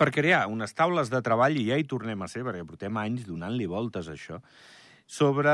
per 0.00 0.08
crear 0.10 0.46
unes 0.48 0.72
taules 0.74 1.12
de 1.12 1.20
treball, 1.22 1.60
i 1.60 1.68
ja 1.68 1.76
hi 1.76 1.84
tornem 1.84 2.24
a 2.24 2.30
ser, 2.32 2.42
perquè 2.48 2.64
portem 2.64 2.96
anys 2.96 3.28
donant-li 3.28 3.68
voltes 3.68 4.08
a 4.08 4.16
això, 4.16 4.40
sobre 5.10 5.50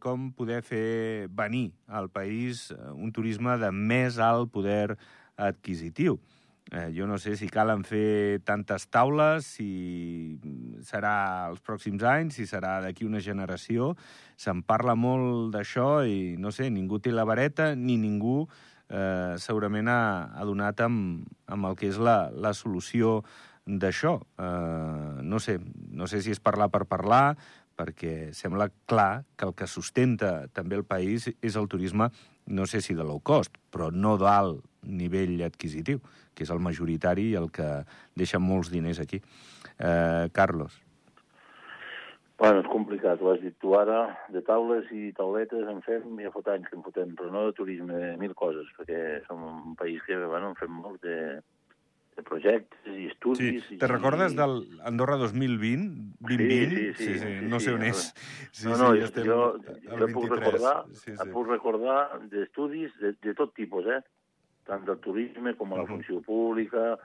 com 0.00 0.30
poder 0.32 0.62
fer 0.64 1.28
venir 1.28 1.74
al 1.86 2.08
país 2.08 2.70
eh, 2.72 2.78
un 2.96 3.12
turisme 3.12 3.58
de 3.60 3.68
més 3.68 4.16
alt 4.16 4.48
poder 4.54 4.96
adquisitiu. 5.36 6.16
Eh, 6.72 6.88
jo 6.96 7.04
no 7.06 7.18
sé 7.20 7.36
si 7.36 7.50
calen 7.52 7.84
fer 7.84 8.40
tantes 8.48 8.88
taules, 8.88 9.44
si 9.44 10.40
serà 10.82 11.46
els 11.50 11.60
pròxims 11.60 12.06
anys, 12.08 12.38
si 12.40 12.46
serà 12.48 12.78
d'aquí 12.80 13.04
una 13.04 13.20
generació. 13.20 13.92
Se'n 14.40 14.64
parla 14.64 14.96
molt 14.96 15.52
d'això 15.52 16.06
i, 16.08 16.34
no 16.40 16.50
sé, 16.50 16.70
ningú 16.72 16.96
té 16.98 17.12
la 17.12 17.28
vareta 17.28 17.74
ni 17.76 17.98
ningú 18.00 18.46
eh, 18.88 19.36
segurament 19.36 19.92
ha, 19.92 20.00
ha 20.32 20.48
donat 20.48 20.80
amb, 20.88 21.28
amb 21.46 21.68
el 21.68 21.76
que 21.76 21.92
és 21.92 22.00
la, 22.00 22.32
la 22.32 22.54
solució 22.56 23.20
d'això. 23.66 24.16
Eh, 24.40 25.20
no 25.20 25.38
sé, 25.42 25.58
no 25.92 26.08
sé 26.08 26.24
si 26.24 26.32
és 26.32 26.40
parlar 26.40 26.72
per 26.72 26.86
parlar, 26.88 27.36
perquè 27.76 28.32
sembla 28.36 28.70
clar 28.88 29.24
que 29.36 29.46
el 29.48 29.54
que 29.54 29.68
sustenta 29.70 30.48
també 30.54 30.78
el 30.78 30.86
país 30.88 31.28
és 31.28 31.56
el 31.56 31.68
turisme, 31.68 32.08
no 32.46 32.66
sé 32.66 32.80
si 32.80 32.94
de 32.94 33.04
low 33.04 33.20
cost, 33.20 33.58
però 33.70 33.90
no 33.92 34.16
d'alt 34.20 34.64
nivell 34.86 35.42
adquisitiu, 35.44 36.00
que 36.34 36.44
és 36.46 36.50
el 36.54 36.62
majoritari 36.62 37.30
i 37.32 37.38
el 37.38 37.50
que 37.50 37.68
deixa 38.16 38.38
molts 38.38 38.70
diners 38.70 39.00
aquí. 39.02 39.20
Eh, 39.78 40.28
Carlos. 40.32 40.82
Bueno, 42.36 42.60
és 42.60 42.66
complicat, 42.68 43.20
ho 43.24 43.30
has 43.32 43.40
dit 43.40 43.54
tu 43.64 43.72
ara, 43.78 44.10
de 44.28 44.42
taules 44.44 44.90
i 44.92 45.08
tauletes 45.16 45.68
en 45.72 45.78
fem, 45.86 46.18
ja 46.20 46.32
fot 46.34 46.50
anys 46.52 46.68
que 46.68 46.76
en 46.76 46.82
fotem, 46.84 47.14
però 47.16 47.30
no 47.32 47.46
de 47.46 47.54
turisme, 47.56 48.10
mil 48.20 48.34
coses, 48.36 48.68
perquè 48.76 49.22
som 49.24 49.40
un 49.48 49.76
país 49.78 50.02
que, 50.04 50.18
bueno, 50.20 50.50
en 50.52 50.58
fem 50.58 50.74
molt 50.82 51.00
de, 51.00 51.16
de 52.16 52.24
projectes 52.24 52.92
i 52.96 53.06
estudis... 53.10 53.64
Sí. 53.68 53.78
Te 53.78 53.88
recordes 53.90 54.34
del 54.36 54.62
Andorra 54.88 55.16
2020? 55.20 56.16
2020? 56.20 56.76
Sí, 56.76 56.92
sí, 56.92 57.04
sí, 57.04 57.18
sí, 57.18 57.32
sí. 57.40 57.48
no 57.50 57.60
sé 57.60 57.74
on 57.76 57.84
és. 57.84 58.04
Sí, 58.50 58.68
no, 58.68 58.76
no, 58.80 58.92
sí, 58.94 59.04
estem 59.04 59.28
jo, 59.28 59.40
jo 59.84 60.08
puc 60.14 60.30
recordar, 60.32 60.76
sí, 60.96 61.12
sí. 61.12 61.28
puc 61.34 61.50
recordar 61.52 61.98
d'estudis 62.32 62.94
de, 63.02 63.12
de 63.22 63.36
tot 63.36 63.52
tipus, 63.58 63.88
eh? 63.92 64.00
tant 64.66 64.86
del 64.86 64.98
turisme 65.04 65.54
com 65.58 65.74
a 65.74 65.82
la 65.82 65.86
funció 65.86 66.22
pública, 66.26 66.96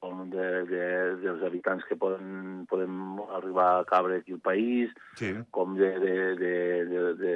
com 0.00 0.22
de, 0.32 0.46
de, 0.70 0.84
dels 1.20 1.42
habitants 1.44 1.84
que 1.88 1.98
poden, 2.00 2.64
podem 2.70 3.18
arribar 3.36 3.68
a 3.80 3.88
cabre 3.88 4.20
aquí 4.20 4.32
al 4.32 4.40
país, 4.40 4.94
sí. 5.20 5.34
com 5.52 5.74
de, 5.76 5.90
de, 6.00 6.14
de, 6.40 6.54
de, 6.88 7.02
de, 7.20 7.34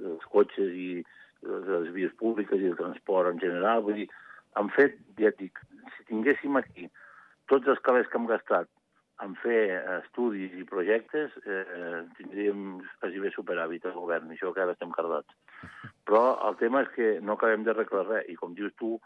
dels 0.00 0.26
cotxes 0.32 0.72
i 0.74 0.88
de 1.42 1.60
les 1.68 1.92
vies 1.94 2.16
públiques 2.18 2.58
i 2.58 2.72
el 2.72 2.78
transport 2.78 3.30
en 3.30 3.38
general. 3.42 3.84
Vull 3.86 4.00
dir, 4.02 4.08
han 4.58 4.72
fet, 4.74 4.98
ja 5.20 5.30
et 5.30 5.38
dic, 5.38 5.62
si 5.96 6.06
tinguéssim 6.10 6.56
aquí 6.60 6.88
tots 7.50 7.68
els 7.68 7.82
calés 7.86 8.08
que 8.08 8.18
hem 8.18 8.28
gastat 8.30 8.70
en 9.22 9.34
fer 9.38 9.78
estudis 10.00 10.54
i 10.58 10.64
projectes, 10.66 11.34
eh, 11.46 12.02
tindríem 12.18 12.80
quasi 13.00 13.20
bé 13.22 13.30
superàvit 13.34 13.84
al 13.86 13.98
govern, 13.98 14.30
i 14.30 14.36
això 14.36 14.52
que 14.54 14.62
ara 14.64 14.74
estem 14.74 14.90
cardats. 14.94 15.34
Però 16.08 16.22
el 16.48 16.56
tema 16.62 16.82
és 16.82 16.90
que 16.96 17.10
no 17.20 17.36
acabem 17.36 17.66
de 17.66 17.70
arreglar 17.74 18.06
res, 18.08 18.30
i 18.32 18.38
com 18.40 18.56
dius 18.58 18.74
tu, 18.80 18.96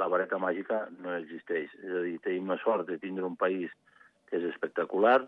la 0.00 0.08
vareta 0.12 0.40
màgica 0.40 0.86
no 0.98 1.14
existeix. 1.16 1.72
És 1.80 1.94
a 1.94 2.02
dir, 2.04 2.18
tenim 2.24 2.50
la 2.52 2.58
sort 2.64 2.88
de 2.88 2.98
tindre 3.00 3.24
un 3.28 3.38
país 3.40 3.72
que 4.28 4.40
és 4.40 4.48
espectacular, 4.50 5.20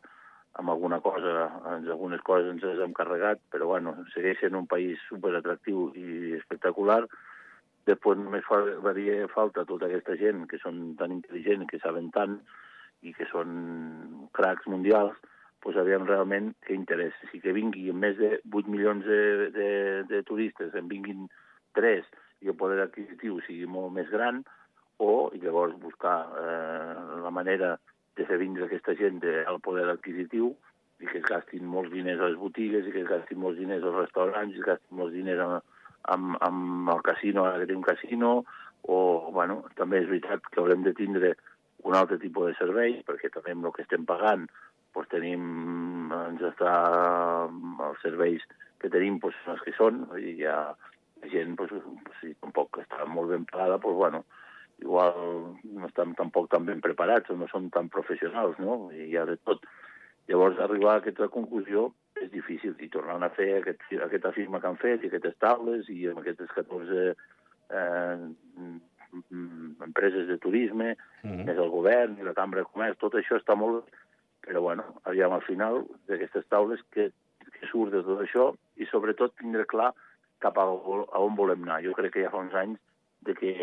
amb 0.61 0.71
alguna 0.71 1.01
cosa, 1.03 1.49
en 1.75 1.89
algunes 1.91 2.23
coses 2.23 2.53
ens 2.53 2.63
les 2.63 2.81
hem 2.85 2.93
carregat, 2.95 3.41
però 3.51 3.67
bueno, 3.73 3.97
segueix 4.13 4.39
sent 4.41 4.55
un 4.55 4.69
país 4.71 5.01
superatractiu 5.09 5.89
i 5.99 6.35
espectacular, 6.39 7.03
Després 7.89 8.19
només 8.19 8.47
faria 8.49 9.29
falta 9.33 9.67
tota 9.69 9.87
aquesta 9.89 10.17
gent 10.21 10.47
que 10.49 10.61
són 10.63 10.95
tan 11.01 11.13
intel·ligents, 11.13 11.69
que 11.71 11.81
saben 11.83 12.11
tant 12.15 12.39
i 13.05 13.13
que 13.13 13.29
són 13.29 14.29
cracs 14.37 14.69
mundials, 14.73 15.17
doncs 15.65 15.81
aviam 15.81 16.07
realment 16.09 16.53
què 16.65 16.75
interès. 16.77 17.17
Si 17.31 17.41
que 17.41 17.53
vingui 17.57 17.91
més 17.93 18.17
de 18.21 18.39
8 18.53 18.69
milions 18.73 19.05
de, 19.05 19.51
de, 19.53 19.71
de 20.09 20.23
turistes, 20.29 20.75
en 20.77 20.89
vinguin 20.89 21.29
3 21.77 22.05
i 22.45 22.53
el 22.53 22.59
poder 22.61 22.83
adquisitiu 22.85 23.41
sigui 23.45 23.69
molt 23.69 23.93
més 23.97 24.11
gran, 24.13 24.43
o 25.05 25.31
i 25.35 25.41
llavors 25.43 25.75
buscar 25.81 26.19
eh, 26.39 27.21
la 27.25 27.33
manera 27.35 27.75
de 28.17 28.27
fer 28.29 28.39
vindre 28.39 28.69
aquesta 28.69 28.95
gent 28.95 29.21
al 29.47 29.59
poder 29.61 29.89
adquisitiu 29.91 30.53
i 31.03 31.09
que 31.11 31.19
es 31.19 31.27
gastin 31.27 31.67
molts 31.67 31.91
diners 31.93 32.21
a 32.21 32.29
les 32.31 32.39
botigues 32.39 32.87
i 32.87 32.93
que 32.95 33.03
es 33.03 33.11
gastin 33.11 33.41
molts 33.43 33.59
diners 33.59 33.83
als 33.83 33.99
restaurants 34.05 34.55
i 34.55 34.61
que 34.61 34.63
es 34.63 34.71
gastin 34.71 35.01
molts 35.01 35.17
diners 35.17 35.43
a, 35.43 35.49
amb, 36.13 36.37
amb 36.45 36.91
el 36.95 37.03
casino, 37.07 37.47
ara 37.49 37.63
que 37.63 37.71
té 37.71 37.77
un 37.77 37.87
casino, 37.87 38.35
o, 38.85 38.99
bueno, 39.33 39.63
també 39.79 40.03
és 40.03 40.11
veritat 40.11 40.45
que 40.51 40.61
haurem 40.61 40.85
de 40.85 40.93
tindre 40.97 41.35
un 41.85 41.97
altre 41.97 42.19
tipus 42.21 42.51
de 42.51 42.59
servei, 42.59 42.99
perquè 43.07 43.31
també 43.33 43.53
amb 43.53 43.69
el 43.69 43.75
que 43.77 43.85
estem 43.85 44.05
pagant 44.09 44.47
doncs 44.95 45.11
tenim, 45.11 46.13
ens 46.15 46.43
està, 46.53 46.75
els 47.89 48.03
serveis 48.05 48.45
que 48.79 48.91
tenim 48.93 49.19
doncs, 49.19 49.37
són 49.43 49.57
els 49.57 49.65
que 49.67 49.75
són, 49.75 50.05
i 50.21 50.37
hi 50.39 50.47
ha 50.47 50.59
gent, 51.33 51.57
doncs, 51.59 51.89
si 52.21 52.35
tampoc 52.45 52.79
està 52.83 53.07
molt 53.11 53.33
ben 53.33 53.47
pagada, 53.51 53.81
doncs, 53.83 53.99
bueno, 53.99 54.23
igual 54.85 55.57
no 55.65 55.89
estan 55.89 56.15
tampoc 56.19 56.51
tan 56.53 56.67
ben 56.69 56.83
preparats 56.85 57.31
o 57.31 57.39
no 57.41 57.49
són 57.51 57.71
tan 57.75 57.89
professionals, 57.89 58.59
no? 58.63 58.91
I 58.93 59.11
hi 59.11 59.19
ha 59.19 59.27
de 59.29 59.37
tot. 59.43 59.67
Llavors, 60.29 60.61
arribar 60.63 60.95
a 60.95 61.03
aquesta 61.03 61.29
conclusió 61.33 61.91
és 62.25 62.33
difícil 62.33 62.75
i 62.81 62.91
tornar 62.93 63.21
a 63.23 63.33
fer 63.37 63.51
aquest, 63.61 63.85
aquesta 64.05 64.33
firma 64.33 64.61
que 64.61 64.71
han 64.71 64.81
fet 64.81 65.05
i 65.05 65.11
aquestes 65.11 65.37
taules 65.43 65.89
i 65.93 66.09
amb 66.11 66.23
aquestes 66.23 66.51
14 66.57 67.05
eh, 67.05 68.17
empreses 69.85 70.27
de 70.29 70.39
turisme, 70.43 70.97
mm 71.23 71.31
-hmm. 71.31 71.45
més 71.47 71.59
el 71.59 71.71
govern 71.71 72.19
i 72.19 72.25
la 72.27 72.35
Cambra 72.35 72.61
de 72.61 72.71
Comerç, 72.73 72.99
tot 72.99 73.15
això 73.15 73.39
està 73.39 73.55
molt 73.57 73.91
però 74.45 74.61
bueno, 74.61 74.85
aviam 75.05 75.33
al 75.33 75.43
final 75.43 75.85
d'aquestes 76.09 76.45
taules 76.53 76.81
que, 76.93 77.11
que 77.55 77.69
surt 77.71 77.95
de 77.95 78.03
tot 78.05 78.21
això 78.21 78.51
i 78.77 78.87
sobretot 78.91 79.37
tindre 79.41 79.65
clar 79.71 79.93
cap 80.45 80.59
a, 80.61 80.67
a 80.69 81.23
on 81.25 81.39
volem 81.39 81.65
anar. 81.65 81.81
Jo 81.85 81.95
crec 81.97 82.13
que 82.17 82.25
ja 82.27 82.33
fa 82.33 82.43
uns 82.45 82.57
anys 82.61 82.81
de 83.25 83.35
que, 83.39 83.55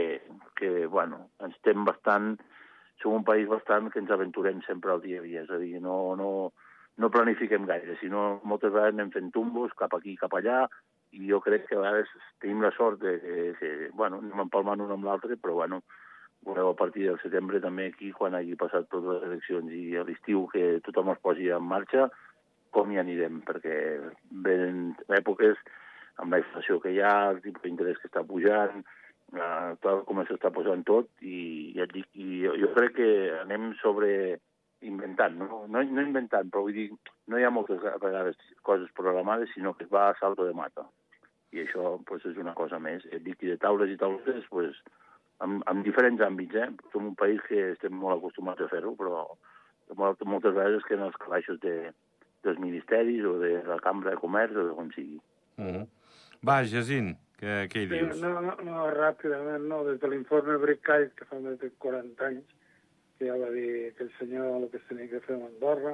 que 0.58 0.88
bueno, 0.89 1.27
ens 1.46 1.53
estem 1.60 1.86
bastant, 1.86 2.34
som 3.01 3.13
un 3.20 3.25
país 3.25 3.48
bastant 3.50 3.91
que 3.94 4.01
ens 4.01 4.10
aventurem 4.13 4.63
sempre 4.65 4.94
al 4.94 5.03
dia 5.06 5.22
a 5.22 5.25
dia, 5.25 5.46
és 5.46 5.53
a 5.53 5.60
dir, 5.62 5.77
no, 5.82 6.15
no, 6.18 6.32
no 6.98 7.10
planifiquem 7.10 7.65
gaire, 7.69 7.95
sinó 8.01 8.41
moltes 8.43 8.74
vegades 8.74 8.95
anem 8.95 9.12
fent 9.13 9.31
tumbos 9.36 9.74
cap 9.79 9.93
aquí, 9.95 10.17
cap 10.19 10.33
allà, 10.38 10.65
i 11.15 11.27
jo 11.27 11.41
crec 11.43 11.67
que 11.67 11.77
a 11.77 11.83
vegades 11.83 12.12
tenim 12.43 12.62
la 12.63 12.71
sort 12.75 13.01
de 13.01 13.17
que, 13.24 13.36
que 13.60 13.71
bueno, 13.93 14.21
anem 14.24 14.45
empalmant 14.45 14.83
un 14.83 14.93
amb 14.95 15.07
l'altre, 15.07 15.38
però 15.39 15.57
bueno, 15.62 15.81
veureu 16.45 16.71
a 16.71 16.77
partir 16.77 17.07
del 17.07 17.19
setembre 17.21 17.62
també 17.62 17.89
aquí, 17.91 18.12
quan 18.15 18.36
hagi 18.36 18.57
passat 18.60 18.89
totes 18.89 19.17
les 19.17 19.27
eleccions 19.29 19.74
i 19.77 19.98
a 19.98 20.05
l'estiu 20.07 20.48
que 20.53 20.79
tothom 20.88 21.12
es 21.13 21.21
posi 21.21 21.51
en 21.53 21.67
marxa, 21.67 22.10
com 22.71 22.91
hi 22.91 23.00
anirem, 23.01 23.41
perquè 23.48 23.75
venen 24.48 24.95
èpoques 25.19 25.60
amb 26.21 26.33
la 26.33 26.39
inflació 26.41 26.79
que 26.81 26.93
hi 26.93 27.01
ha, 27.03 27.31
el 27.33 27.41
tipus 27.43 27.63
d'interès 27.65 28.00
que 28.00 28.10
està 28.10 28.24
pujant, 28.27 28.81
eh, 29.36 29.71
tal 29.83 30.03
com 30.07 30.24
s'està 30.24 30.51
posant 30.53 30.83
tot, 30.88 31.12
i, 31.21 31.74
ja 31.75 31.86
et 31.88 31.93
dic, 31.98 32.07
i 32.15 32.45
jo, 32.45 32.55
jo 32.62 32.71
crec 32.77 32.95
que 33.00 33.12
anem 33.41 33.71
sobre 33.81 34.39
inventant, 34.81 35.38
no? 35.38 35.65
no? 35.67 35.83
No 35.83 36.03
inventant, 36.03 36.50
però 36.51 36.65
vull 36.65 36.77
dir, 36.77 36.88
no 37.27 37.39
hi 37.39 37.45
ha 37.45 37.53
moltes 37.53 37.81
vegades 37.81 38.39
coses 38.67 38.91
programades, 38.97 39.53
sinó 39.53 39.73
que 39.77 39.85
es 39.85 39.93
va 39.93 40.09
a 40.09 40.17
salto 40.19 40.47
de 40.47 40.57
mata. 40.57 40.88
I 41.51 41.65
això 41.65 41.97
pues, 42.07 42.25
és 42.25 42.38
una 42.39 42.53
cosa 42.55 42.79
més. 42.79 43.05
Et 43.11 43.23
dic, 43.23 43.41
i 43.43 43.51
de 43.51 43.57
taules 43.61 43.91
i 43.91 43.97
taules, 44.00 44.45
pues, 44.50 44.77
en, 45.43 45.59
en 45.67 45.81
diferents 45.83 46.21
àmbits, 46.23 46.55
eh? 46.55 46.69
Som 46.93 47.11
un 47.11 47.17
país 47.19 47.41
que 47.47 47.71
estem 47.73 47.95
molt 47.97 48.19
acostumats 48.19 48.63
a 48.63 48.69
fer-ho, 48.71 48.93
però 49.00 49.25
moltes 49.97 50.53
vegades 50.55 50.85
que 50.88 50.95
en 50.95 51.03
els 51.07 51.17
calaixos 51.19 51.59
de, 51.65 51.91
dels 52.45 52.61
ministeris 52.61 53.25
o 53.27 53.38
de 53.41 53.57
la 53.67 53.79
Cambra 53.83 54.13
de 54.13 54.21
Comerç 54.21 54.55
o 54.55 54.69
de 54.69 54.77
com 54.77 54.91
sigui. 54.95 55.19
Uh 55.57 55.65
-huh. 55.65 55.83
Va, 56.47 56.63
Jacint, 56.63 57.17
què, 57.38 57.67
què 57.69 57.83
hi 57.83 57.88
dius? 57.88 58.15
Sí, 58.15 58.21
no, 58.21 58.41
no, 58.41 58.55
no, 58.63 58.88
ràpidament, 58.95 59.67
no. 59.67 59.83
Des 59.85 60.00
de 60.00 60.07
l'informe 60.07 60.57
Bricall, 60.57 61.11
que 61.15 61.25
fa 61.25 61.39
més 61.39 61.59
de 61.59 61.69
40 61.77 62.25
anys, 62.25 62.45
que 63.21 63.29
ja 63.29 63.37
va 63.37 63.53
dir 63.53 63.93
que 63.93 64.07
el 64.09 64.11
senyor 64.17 64.55
el 64.57 64.69
que 64.73 64.81
tenia 64.89 65.05
que 65.13 65.21
fer 65.27 65.37
amb 65.37 65.45
Andorra, 65.45 65.93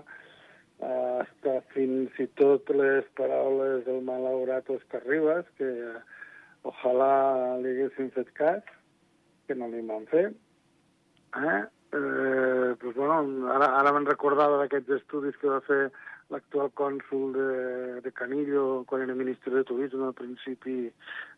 està 0.80 1.58
fins 1.74 2.16
i 2.24 2.28
tot 2.40 2.70
les 2.72 3.08
paraules 3.20 3.84
del 3.88 4.00
malaurat 4.08 4.70
Òscar 4.72 5.02
Ribas, 5.04 5.48
que 5.58 5.68
uh, 5.68 6.00
ojalà 6.72 7.58
li 7.60 7.74
haguessin 7.74 8.14
fet 8.16 8.30
cas, 8.38 8.64
que 9.48 9.56
no 9.56 9.68
li 9.68 9.82
van 9.88 10.06
fer. 10.12 10.30
Eh? 11.36 11.64
Eh, 11.98 12.76
pues, 12.80 12.96
bueno, 12.96 13.50
ara, 13.52 13.72
ara 13.80 13.92
me'n 13.96 14.08
recordava 14.08 14.62
d'aquests 14.62 15.02
estudis 15.02 15.36
que 15.42 15.52
va 15.52 15.60
fer 15.68 15.88
l'actual 16.34 16.72
cònsul 16.76 17.32
de, 17.36 17.52
de 18.04 18.12
Canillo 18.12 18.84
quan 18.88 19.06
era 19.06 19.16
ministre 19.16 19.54
de 19.54 19.64
Turisme 19.64 20.10
al 20.10 20.18
principi 20.18 20.92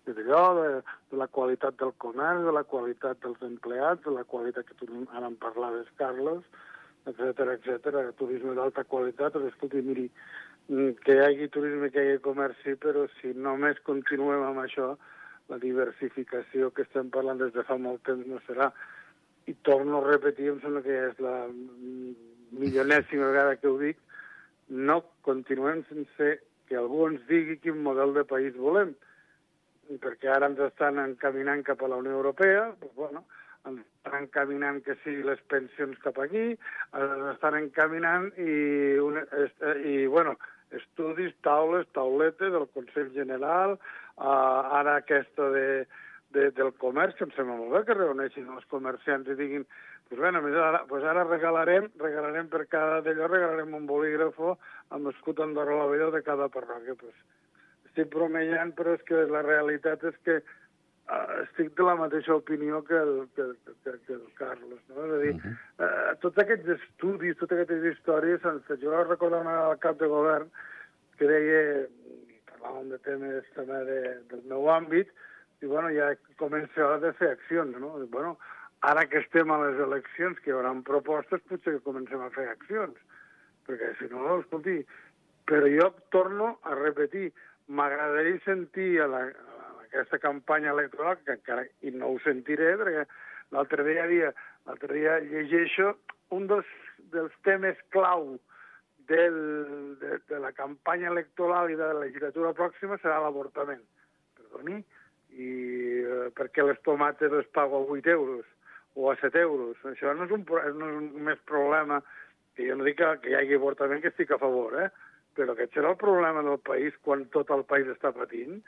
de 0.05 0.15
d'allò, 0.17 0.43
de, 0.58 0.69
de 1.12 1.19
la 1.22 1.27
qualitat 1.27 1.77
del 1.81 1.93
comerç, 2.01 2.41
de 2.48 2.53
la 2.55 2.63
qualitat 2.63 3.22
dels 3.22 3.43
empleats, 3.46 4.01
de 4.05 4.15
la 4.15 4.25
qualitat 4.25 4.65
que 4.65 4.77
tu 4.79 4.89
ara 5.13 5.27
en 5.27 5.38
parlaves, 5.38 5.91
Carlos, 6.01 6.41
etc 7.05 7.53
etc. 7.58 8.01
turisme 8.17 8.55
d'alta 8.58 8.84
qualitat, 8.84 9.38
escolti, 9.51 9.81
miri, 9.86 10.10
que 11.05 11.15
hi 11.15 11.22
hagi 11.25 11.50
turisme, 11.53 11.91
que 11.93 12.01
hi 12.01 12.13
hagi 12.13 12.25
comerç, 12.25 12.58
sí, 12.63 12.75
però 12.75 13.05
si 13.19 13.34
només 13.34 13.81
continuem 13.86 14.43
amb 14.48 14.65
això, 14.65 14.96
la 15.50 15.58
diversificació 15.58 16.69
que 16.74 16.86
estem 16.86 17.10
parlant 17.13 17.39
des 17.41 17.53
de 17.53 17.65
fa 17.65 17.77
molt 17.77 18.03
temps 18.05 18.25
no 18.27 18.41
serà. 18.48 18.72
i 19.50 19.53
torno 19.65 19.98
a 19.98 20.05
repetir, 20.05 20.50
em 20.51 20.60
sembla 20.62 20.84
que 20.86 20.93
és 20.93 21.19
la 21.25 21.48
milionèsima 22.53 23.31
vegada 23.31 23.55
que 23.58 23.67
ho 23.67 23.79
dic, 23.79 23.98
no 24.70 25.02
continuem 25.26 25.84
sense 25.90 26.40
que 26.70 26.78
algú 26.78 27.08
ens 27.08 27.26
digui 27.28 27.58
quin 27.64 27.82
model 27.84 28.14
de 28.14 28.24
país 28.30 28.56
volem, 28.56 28.94
perquè 30.04 30.30
ara 30.30 30.50
ens 30.52 30.62
estan 30.62 31.02
encaminant 31.02 31.64
cap 31.66 31.82
a 31.82 31.90
la 31.90 31.98
Unió 31.98 32.14
Europea, 32.20 32.68
doncs, 32.82 32.96
bueno, 32.96 33.24
ens 33.66 33.82
estan 33.82 34.24
encaminant 34.24 34.84
que 34.86 34.96
sigui 35.04 35.26
les 35.26 35.42
pensions 35.52 35.98
cap 36.06 36.20
aquí, 36.22 36.54
ens 36.94 37.26
estan 37.34 37.58
encaminant 37.58 38.30
i, 38.38 38.54
una, 39.02 39.26
i 39.82 40.06
bueno, 40.06 40.38
estudis, 40.78 41.34
taules, 41.42 41.90
tauletes 41.98 42.54
del 42.54 42.68
Consell 42.76 43.10
General, 43.16 43.74
uh, 44.22 44.78
ara 44.80 45.00
aquesta 45.02 45.50
de, 45.56 45.68
de, 46.36 46.50
del 46.54 46.74
comerç, 46.82 47.22
em 47.26 47.34
sembla 47.34 47.58
molt 47.58 47.74
bé 47.74 47.86
que 47.88 47.98
reuneixin 47.98 48.50
els 48.54 48.70
comerciants 48.70 49.30
i 49.34 49.38
diguin 49.40 49.66
pues 50.10 50.20
bueno, 50.20 50.42
més 50.42 50.56
ara, 50.58 50.86
pues 50.89 51.04
ara 51.06 51.24
regalarem, 51.24 51.92
regalarem 52.01 52.48
per 52.50 52.63
cada 52.68 53.01
d'allò, 53.06 53.28
regalarem 53.30 53.75
un 53.78 53.86
bolígrafo 53.86 54.56
amb 54.89 55.06
l'escut 55.06 55.39
Andorra 55.44 55.78
la 55.78 55.86
Vella 55.92 56.10
de 56.16 56.24
cada 56.25 56.48
parròquia. 56.50 56.96
Pues, 56.98 57.13
estic 57.86 58.10
bromejant, 58.16 58.74
però 58.78 58.96
és 58.98 59.06
que 59.06 59.28
la 59.30 59.44
realitat 59.46 60.04
és 60.10 60.18
que 60.25 60.39
uh, 60.39 61.38
estic 61.44 61.75
de 61.78 61.86
la 61.86 61.96
mateixa 62.00 62.34
opinió 62.42 62.82
que 62.89 62.98
el, 62.98 63.13
que, 63.36 63.46
que, 63.86 63.96
que 64.08 64.18
el 64.18 64.25
Carlos. 64.39 64.82
No? 64.89 65.06
És 65.06 65.13
a 65.13 65.22
dir, 65.22 65.36
uh 65.36 65.46
-huh. 65.46 65.56
uh, 65.86 66.18
tots 66.25 66.42
aquests 66.42 66.74
estudis, 66.80 67.38
totes 67.38 67.60
aquestes 67.60 67.94
històries, 67.94 68.42
sense 68.42 68.82
jo 68.82 69.04
recordar 69.04 69.46
al 69.46 69.78
cap 69.78 70.00
de 70.00 70.08
govern 70.08 70.50
que 71.18 71.28
deia, 71.28 71.88
parlàvem 72.50 72.89
de 72.89 72.98
temes 73.06 73.46
també 73.56 73.84
de, 73.86 74.01
del 74.32 74.44
meu 74.50 74.70
àmbit, 74.74 75.08
i 75.62 75.66
bueno, 75.66 75.89
ja 75.92 76.16
comença 76.38 76.86
hora 76.86 76.98
de 76.98 77.12
fer 77.13 77.30
accions, 77.32 77.78
no? 77.78 78.01
I, 78.01 78.08
bueno, 78.08 78.38
ara 78.82 79.06
que 79.08 79.20
estem 79.20 79.52
a 79.52 79.60
les 79.66 79.80
eleccions, 79.84 80.40
que 80.40 80.52
hi 80.52 80.56
haurà 80.56 80.72
propostes, 80.88 81.44
potser 81.50 81.76
que 81.76 81.86
comencem 81.86 82.22
a 82.24 82.32
fer 82.36 82.48
accions. 82.48 82.96
Perquè, 83.68 83.94
si 84.00 84.08
no, 84.12 84.40
escolti, 84.40 84.80
però 85.50 85.68
jo 85.68 85.90
torno 86.16 86.58
a 86.64 86.76
repetir, 86.78 87.30
m'agradaria 87.68 88.40
sentir 88.46 89.02
a, 89.04 89.08
la, 89.12 89.24
a 89.28 89.72
aquesta 89.88 90.20
campanya 90.24 90.72
electoral, 90.72 91.20
que 91.26 91.36
encara, 91.36 91.66
i 91.82 91.92
no 91.92 92.14
ho 92.14 92.20
sentiré, 92.24 92.76
perquè 92.80 93.04
l'altre 93.56 93.86
dia, 93.86 94.06
dia, 94.08 94.30
l'altre 94.70 94.94
dia 94.96 95.18
llegeixo 95.26 95.98
un 96.36 96.48
dels, 96.48 96.70
dels 97.14 97.36
temes 97.46 97.78
clau 97.94 98.38
del, 99.10 99.40
de, 100.00 100.20
de 100.30 100.40
la 100.40 100.54
campanya 100.54 101.10
electoral 101.10 101.70
i 101.74 101.78
de 101.78 101.92
la 101.92 102.06
legislatura 102.06 102.54
pròxima 102.58 103.00
serà 103.02 103.20
l'avortament. 103.24 103.82
Perdoni, 104.38 104.80
i 105.36 105.50
eh, 106.06 106.30
perquè 106.38 106.64
les 106.66 106.80
tomates 106.86 107.34
les 107.34 107.50
pago 107.54 107.84
a 107.84 107.98
8 107.98 108.16
euros 108.16 108.46
o 109.00 109.12
a 109.12 109.15
7 109.22 109.39
euros. 109.39 109.79
Això 109.88 110.12
no 110.13 110.27
és 110.27 110.34
un, 110.36 110.44
no 110.44 110.89
és 110.91 110.98
un 111.00 111.08
més 111.24 111.39
problema, 111.48 112.01
que 112.56 112.68
jo 112.68 112.75
no 112.75 112.88
dic 112.88 113.00
que, 113.00 113.13
que 113.24 113.32
hi 113.32 113.38
hagi 113.39 113.56
avortament, 113.56 114.03
que 114.03 114.12
estic 114.12 114.34
a 114.36 114.41
favor, 114.41 114.75
eh? 114.84 114.89
però 115.38 115.53
aquest 115.56 115.77
serà 115.77 115.94
el 115.94 116.00
problema 116.01 116.44
del 116.44 116.60
país 116.68 116.96
quan 117.06 117.24
tot 117.32 117.51
el 117.56 117.63
país 117.70 117.88
està 117.94 118.12
patint, 118.12 118.60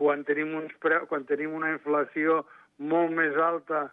quan 0.00 0.24
tenim, 0.26 0.56
uns 0.58 0.74
pre... 0.82 1.04
quan 1.06 1.26
tenim 1.28 1.54
una 1.54 1.70
inflació 1.76 2.40
molt 2.92 3.14
més 3.14 3.36
alta 3.38 3.86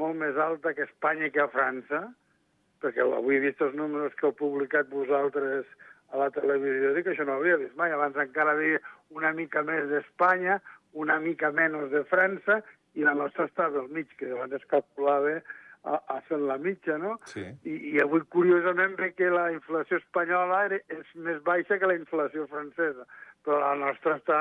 molt 0.00 0.16
més 0.16 0.36
alta 0.40 0.72
que 0.74 0.86
Espanya 0.86 1.28
i 1.28 1.34
que 1.34 1.42
a 1.44 1.50
França, 1.52 2.04
perquè 2.80 3.04
avui 3.04 3.36
he 3.36 3.44
vist 3.44 3.60
els 3.64 3.76
números 3.76 4.14
que 4.16 4.28
heu 4.28 4.36
publicat 4.38 4.88
vosaltres 4.92 5.68
a 6.10 6.20
la 6.22 6.30
televisió, 6.34 6.94
dic 6.94 7.06
que 7.06 7.14
això 7.14 7.26
no 7.26 7.36
ho 7.36 7.42
havia 7.42 7.58
vist 7.60 7.76
mai. 7.78 7.92
Abans 7.94 8.18
encara 8.18 8.54
havia 8.56 8.80
una 9.14 9.32
mica 9.36 9.62
més 9.66 9.88
d'Espanya, 9.90 10.58
una 10.98 11.18
mica 11.22 11.52
menys 11.54 11.90
de 11.92 12.02
França 12.10 12.60
i 12.94 13.06
la 13.06 13.14
nostra 13.14 13.46
estava 13.46 13.80
al 13.80 13.90
mig, 13.94 14.10
que 14.18 14.30
abans 14.32 14.56
es 14.56 14.66
calculava 14.70 15.38
a, 15.84 15.96
a 15.96 16.18
fent 16.28 16.46
la 16.48 16.58
mitja, 16.58 16.98
no? 16.98 17.16
Sí. 17.30 17.44
I, 17.64 17.76
I 17.92 18.00
avui, 18.04 18.24
curiosament, 18.34 18.96
ve 19.00 19.12
que 19.16 19.30
la 19.32 19.48
inflació 19.54 20.00
espanyola 20.00 20.66
és 20.76 21.14
més 21.14 21.40
baixa 21.46 21.78
que 21.80 21.88
la 21.88 21.96
inflació 21.98 22.46
francesa, 22.50 23.06
però 23.44 23.62
la 23.62 23.74
nostra 23.86 24.18
està 24.18 24.40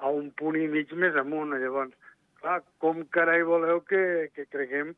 a 0.00 0.10
un 0.10 0.32
punt 0.38 0.58
i 0.58 0.66
mig 0.72 0.92
més 0.98 1.16
amunt. 1.20 1.54
Llavors, 1.62 1.94
clar, 2.40 2.60
com 2.82 3.04
carai 3.14 3.44
voleu 3.46 3.82
que, 3.86 4.30
que 4.34 4.48
creguem, 4.50 4.94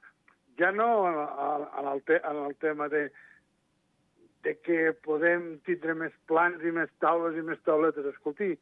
ja 0.58 0.70
no 0.72 0.88
en 1.10 1.88
el, 1.90 2.02
te, 2.06 2.20
en 2.22 2.44
el 2.46 2.54
tema 2.62 2.88
de, 2.88 3.08
de 4.46 4.54
que 4.62 4.92
podem 5.04 5.56
tindre 5.66 5.96
més 5.98 6.14
plans 6.30 6.62
i 6.62 6.72
més 6.72 6.92
taules 7.02 7.36
i 7.36 7.44
més 7.44 7.60
tauletes. 7.66 8.06
Escolti, 8.14 8.54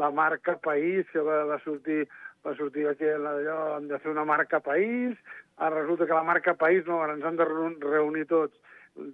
la 0.00 0.10
marca 0.14 0.56
País, 0.62 1.08
que 1.12 1.20
va, 1.24 1.42
va 1.50 1.58
sortir 1.64 2.06
va 2.44 2.54
sortir 2.58 2.88
aquí 2.88 3.06
allò, 3.06 3.76
hem 3.76 3.88
de 3.88 3.98
fer 4.02 4.10
una 4.10 4.24
marca 4.24 4.60
País, 4.60 5.18
ara 5.56 5.80
resulta 5.80 6.06
que 6.06 6.14
la 6.14 6.26
marca 6.26 6.54
País 6.58 6.86
no, 6.86 7.02
ara 7.02 7.14
ens 7.14 7.24
han 7.24 7.38
de 7.38 7.46
reunir 7.46 8.26
tots. 8.30 8.58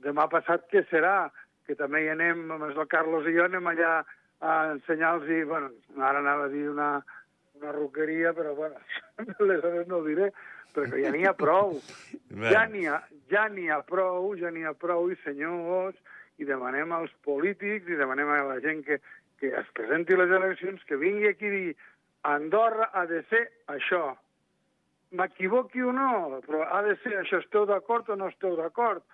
Demà 0.05 0.27
passat 0.33 0.65
què 0.73 0.85
serà? 0.89 1.31
Que 1.69 1.77
també 1.79 2.05
hi 2.05 2.13
anem, 2.15 2.47
amb 2.51 2.65
el 2.71 2.87
Carlos 2.89 3.29
i 3.29 3.37
jo 3.37 3.45
anem 3.45 3.69
allà 3.69 3.99
a 4.41 4.55
ensenyar-los 4.73 5.29
i, 5.29 5.43
bueno, 5.45 5.71
ara 5.99 6.23
anava 6.23 6.47
a 6.47 6.53
dir 6.53 6.69
una, 6.71 6.91
una 7.61 7.73
roqueria, 7.73 8.33
però, 8.33 8.55
bueno, 8.57 8.81
aleshores 9.41 9.89
no 9.91 10.01
ho 10.01 10.07
diré, 10.07 10.31
perquè 10.75 11.03
ja 11.05 11.13
n'hi 11.13 11.27
ha 11.29 11.35
prou. 11.37 11.77
ja 12.49 12.65
n'hi 12.71 12.87
ha, 12.89 13.03
ja 13.31 13.49
n'hi 13.53 13.69
ha 13.69 13.83
prou, 13.85 14.33
ja 14.41 14.53
n'hi 14.55 14.65
ha 14.65 14.73
prou, 14.73 15.11
i 15.13 15.19
senyors, 15.25 15.99
i 16.39 16.47
demanem 16.49 16.93
als 16.95 17.13
polítics, 17.27 17.91
i 17.91 17.99
demanem 17.99 18.31
a 18.31 18.43
la 18.47 18.61
gent 18.65 18.85
que, 18.87 19.01
que 19.43 19.53
es 19.61 19.71
presenti 19.75 20.17
les 20.17 20.31
eleccions, 20.31 20.85
que 20.87 20.97
vingui 20.97 21.29
aquí 21.29 21.51
i 21.51 21.55
dir 21.57 21.77
Andorra 22.23 22.91
ha 22.93 23.05
de 23.07 23.23
ser 23.31 23.45
això. 23.75 24.17
M'equivoqui 25.19 25.83
o 25.83 25.93
no, 25.93 26.41
però 26.47 26.65
ha 26.67 26.83
de 26.85 26.97
ser 27.05 27.15
això. 27.21 27.41
Esteu 27.43 27.67
d'acord 27.67 28.09
o 28.11 28.17
no 28.17 28.29
esteu 28.29 28.57
d'acord? 28.57 29.05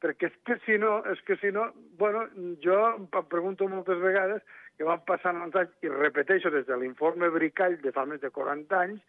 Perquè 0.00 0.30
és 0.30 0.36
que 0.48 0.56
si 0.64 0.78
no, 0.80 1.00
és 1.12 1.20
que 1.26 1.36
si 1.40 1.50
no, 1.52 1.66
bueno, 2.00 2.26
jo 2.64 2.76
em 2.94 3.08
pregunto 3.28 3.68
moltes 3.68 3.98
vegades 4.00 4.44
que 4.78 4.86
van 4.88 5.02
passant 5.04 5.42
els 5.44 5.56
anys, 5.60 5.74
i 5.84 5.90
repeteixo 5.92 6.52
des 6.54 6.64
de 6.68 6.76
l'informe 6.80 7.28
Bricall 7.34 7.76
de 7.82 7.92
fa 7.92 8.06
més 8.08 8.22
de 8.22 8.30
40 8.32 8.78
anys, 8.78 9.02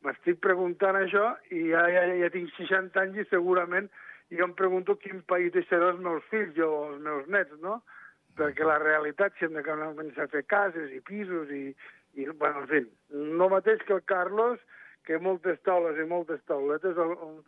m'estic 0.00 0.38
preguntant 0.40 0.96
això 0.96 1.34
i 1.52 1.66
ja, 1.74 1.82
ja, 1.92 2.06
ja 2.22 2.30
tinc 2.32 2.48
60 2.56 3.02
anys 3.02 3.20
i 3.20 3.26
segurament 3.28 3.90
jo 4.32 4.46
em 4.46 4.54
pregunto 4.56 4.96
quin 5.02 5.20
país 5.28 5.52
deixaré 5.52 5.90
els 5.90 6.00
meus 6.00 6.24
fills 6.30 6.56
o 6.64 6.70
els 6.86 7.00
meus 7.04 7.28
nets, 7.28 7.56
no? 7.60 7.80
Perquè 8.38 8.64
la 8.64 8.78
realitat, 8.80 9.34
si 9.36 9.44
hem 9.44 9.56
de 9.58 9.64
començar 9.66 10.24
a 10.24 10.32
fer 10.32 10.44
cases 10.48 10.92
i 10.94 11.00
pisos 11.04 11.50
i, 11.52 11.74
i, 12.14 12.26
bueno, 12.26 12.64
en 12.64 12.68
fi, 12.68 12.80
no 13.10 13.48
mateix 13.52 13.82
que 13.86 13.94
el 13.94 14.02
Carlos, 14.04 14.58
que 15.06 15.18
moltes 15.18 15.60
taules 15.66 15.98
i 15.98 16.06
moltes 16.08 16.42
tauletes, 16.50 16.98
un, 16.98 17.40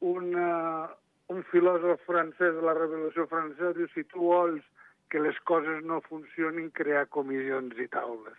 un, 0.00 0.32
uh, 0.34 0.86
un 1.32 1.42
filòsof 1.50 2.02
francès 2.06 2.54
de 2.56 2.64
la 2.64 2.74
Revolució 2.78 3.26
Francesa 3.30 3.74
diu 3.76 3.88
si 3.94 4.06
tu 4.10 4.28
vols 4.30 4.62
que 5.10 5.22
les 5.22 5.38
coses 5.46 5.84
no 5.86 6.00
funcionin, 6.06 6.70
crear 6.74 7.06
comissions 7.14 7.78
i 7.78 7.88
taules. 7.92 8.38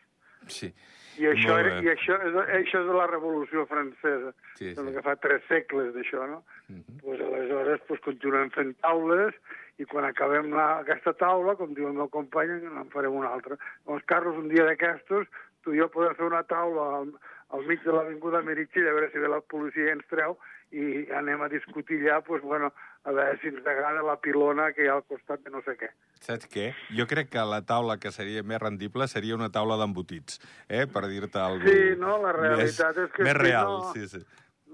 Sí. 0.52 0.72
I 1.18 1.26
això, 1.32 1.56
era, 1.58 1.78
i 1.82 1.90
això, 1.90 2.16
és, 2.28 2.36
això 2.60 2.82
és 2.84 2.88
de 2.88 2.96
la 2.96 3.08
Revolució 3.10 3.64
Francesa, 3.70 4.34
sí, 4.60 4.74
sí. 4.76 4.84
que 4.94 5.04
fa 5.06 5.16
tres 5.18 5.46
segles 5.50 5.90
d'això, 5.96 6.28
no? 6.30 6.44
Uh 6.70 6.76
-huh. 6.76 7.00
pues, 7.02 7.22
aleshores 7.22 7.82
pues, 7.88 8.00
continuem 8.06 8.52
fent 8.52 8.76
taules 8.86 9.34
i 9.78 9.86
quan 9.86 10.06
acabem 10.06 10.52
la, 10.54 10.80
aquesta 10.84 11.14
taula, 11.14 11.56
com 11.56 11.74
diu 11.74 11.88
el 11.88 11.98
meu 11.98 12.10
company, 12.10 12.50
en 12.66 12.90
farem 12.94 13.14
una 13.14 13.30
altra. 13.30 13.58
Doncs, 13.86 14.04
Carlos, 14.06 14.38
un 14.38 14.48
dia 14.50 14.66
d'aquestos, 14.66 15.28
tu 15.64 15.74
i 15.74 15.82
jo 15.82 15.90
podem 15.94 16.16
fer 16.18 16.28
una 16.28 16.44
taula 16.50 16.86
al, 17.00 17.12
al 17.56 17.66
mig 17.70 17.84
de 17.86 17.96
l'avinguda 17.96 18.44
Meritxell 18.46 18.88
a 18.88 18.94
veure 18.96 19.10
si 19.12 19.24
ve 19.24 19.32
la 19.32 19.42
policia 19.54 19.94
ens 19.94 20.08
treu 20.12 20.38
i 20.76 21.06
anem 21.16 21.42
a 21.42 21.48
discutir 21.48 22.02
allà, 22.02 22.20
doncs, 22.28 22.44
bueno, 22.44 22.72
a 23.08 23.14
veure 23.16 23.38
si 23.40 23.52
ens 23.54 23.68
agrada 23.68 24.04
la 24.04 24.18
pilona 24.20 24.72
que 24.76 24.84
hi 24.84 24.90
ha 24.92 24.98
al 24.98 25.06
costat 25.08 25.46
de 25.46 25.54
no 25.54 25.62
sé 25.64 25.78
què. 25.80 25.88
Saps 26.26 26.50
què? 26.52 26.66
Jo 26.98 27.06
crec 27.08 27.32
que 27.32 27.46
la 27.48 27.62
taula 27.64 27.96
que 28.04 28.12
seria 28.12 28.44
més 28.44 28.60
rendible 28.64 29.08
seria 29.08 29.38
una 29.38 29.48
taula 29.54 29.78
d'embotits, 29.80 30.42
eh? 30.68 30.84
per 30.92 31.06
dir-te 31.08 31.40
alguna 31.40 31.72
Sí, 31.72 31.96
no, 32.02 32.18
la 32.24 32.36
realitat 32.36 33.00
més, 33.00 33.06
és 33.06 33.16
que... 33.16 33.24
Més 33.24 33.34
és 33.36 33.40
real, 33.40 33.78
no, 33.78 33.94
sí, 33.96 34.10
sí. 34.12 34.26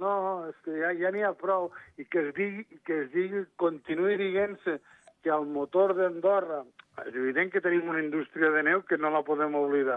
No, 0.01 0.15
és 0.49 0.57
que 0.65 0.79
ja, 0.79 0.89
ja 0.97 1.11
n'hi 1.13 1.21
ha 1.23 1.35
prou. 1.37 1.69
I 2.01 2.07
que 2.09 2.27
es 2.27 2.33
digui, 2.35 2.65
que 2.87 3.03
es 3.03 3.11
digui 3.13 3.45
continuï 3.61 4.17
dient-se 4.19 4.79
que 5.23 5.31
el 5.33 5.45
motor 5.49 5.95
d'Andorra... 5.99 6.63
És 7.01 7.15
evident 7.17 7.49
que 7.49 7.61
tenim 7.65 7.87
una 7.89 8.01
indústria 8.03 8.51
de 8.53 8.59
neu 8.67 8.83
que 8.85 8.99
no 9.01 9.09
la 9.09 9.23
podem 9.25 9.55
oblidar, 9.57 9.95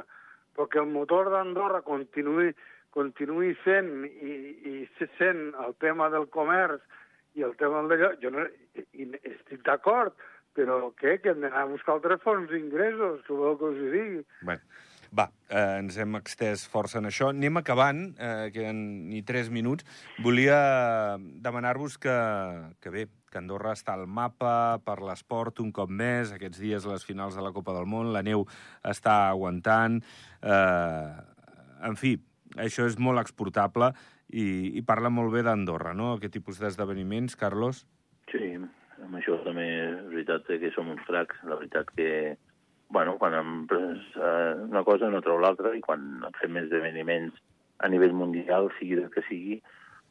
però 0.57 0.69
que 0.73 0.81
el 0.81 0.89
motor 0.89 1.29
d'Andorra 1.33 1.83
continuï, 1.85 2.55
continuï 2.97 3.53
sent 3.63 4.07
i, 4.09 4.37
i 4.73 4.77
sent 5.19 5.51
el 5.67 5.77
tema 5.85 6.09
del 6.13 6.25
comerç 6.33 6.81
i 7.37 7.45
el 7.45 7.53
tema 7.61 7.85
d'allò, 7.85 8.15
jo 8.23 8.33
no, 8.33 8.47
i, 8.97 9.11
estic 9.29 9.61
d'acord, 9.67 10.17
però 10.57 10.89
què? 10.97 11.19
Que 11.21 11.35
hem 11.35 11.45
d'anar 11.45 11.67
a 11.67 11.71
buscar 11.71 11.99
altres 11.99 12.23
fonts 12.25 12.49
d'ingressos, 12.49 13.21
que 13.27 13.37
vol 13.37 13.59
que 13.61 13.73
us 13.75 13.83
hi 13.83 13.91
digui. 13.93 14.23
Bueno, 14.49 14.65
va, 15.13 15.29
eh, 15.51 15.83
ens 15.83 15.99
hem 16.01 16.17
extès 16.17 16.65
força 16.73 17.03
en 17.03 17.11
això. 17.11 17.29
Anem 17.35 17.61
acabant, 17.61 18.07
eh, 18.17 18.49
queden 18.55 18.81
ni 19.11 19.21
tres 19.23 19.53
minuts. 19.53 19.85
Volia 20.25 21.19
demanar-vos 21.21 21.99
que, 22.01 22.17
que 22.81 22.95
bé, 22.95 23.07
que 23.37 23.43
Andorra 23.43 23.75
està 23.77 23.93
al 23.93 24.07
mapa 24.09 24.81
per 24.81 25.03
l'esport 25.05 25.61
un 25.61 25.69
cop 25.77 25.93
més, 25.93 26.33
aquests 26.33 26.63
dies 26.63 26.89
les 26.89 27.05
finals 27.05 27.37
de 27.37 27.45
la 27.45 27.53
Copa 27.53 27.75
del 27.77 27.85
Món, 27.85 28.15
la 28.15 28.25
neu 28.25 28.47
està 28.89 29.27
aguantant, 29.29 30.01
eh, 30.41 31.11
en 31.85 32.01
fi, 32.01 32.15
això 32.57 32.87
és 32.89 32.97
molt 32.97 33.21
exportable 33.21 33.93
i, 34.33 34.73
i 34.81 34.83
parla 34.89 35.13
molt 35.13 35.35
bé 35.37 35.45
d'Andorra, 35.45 35.93
no?, 35.93 36.15
aquest 36.17 36.33
tipus 36.39 36.63
d'esdeveniments, 36.63 37.37
Carlos. 37.37 37.85
Sí, 38.33 38.55
amb 39.05 39.21
això 39.21 39.37
també 39.45 39.69
és 39.69 40.01
veritat 40.09 40.49
que 40.49 40.73
som 40.75 40.89
uns 40.91 41.05
cracs. 41.07 41.45
La 41.45 41.61
veritat 41.61 41.93
que, 41.99 42.37
bueno, 42.89 43.19
quan 43.21 43.37
em 43.37 43.51
eh, 43.69 44.55
una 44.65 44.83
cosa 44.89 45.13
no 45.13 45.21
treu 45.21 45.39
l'altra 45.43 45.77
i 45.77 45.85
quan 45.85 46.25
fem 46.41 46.57
esdeveniments 46.65 47.37
a 47.85 47.93
nivell 47.93 48.17
mundial, 48.17 48.73
sigui 48.81 48.97
del 48.97 49.13
que 49.13 49.23
sigui, 49.29 49.61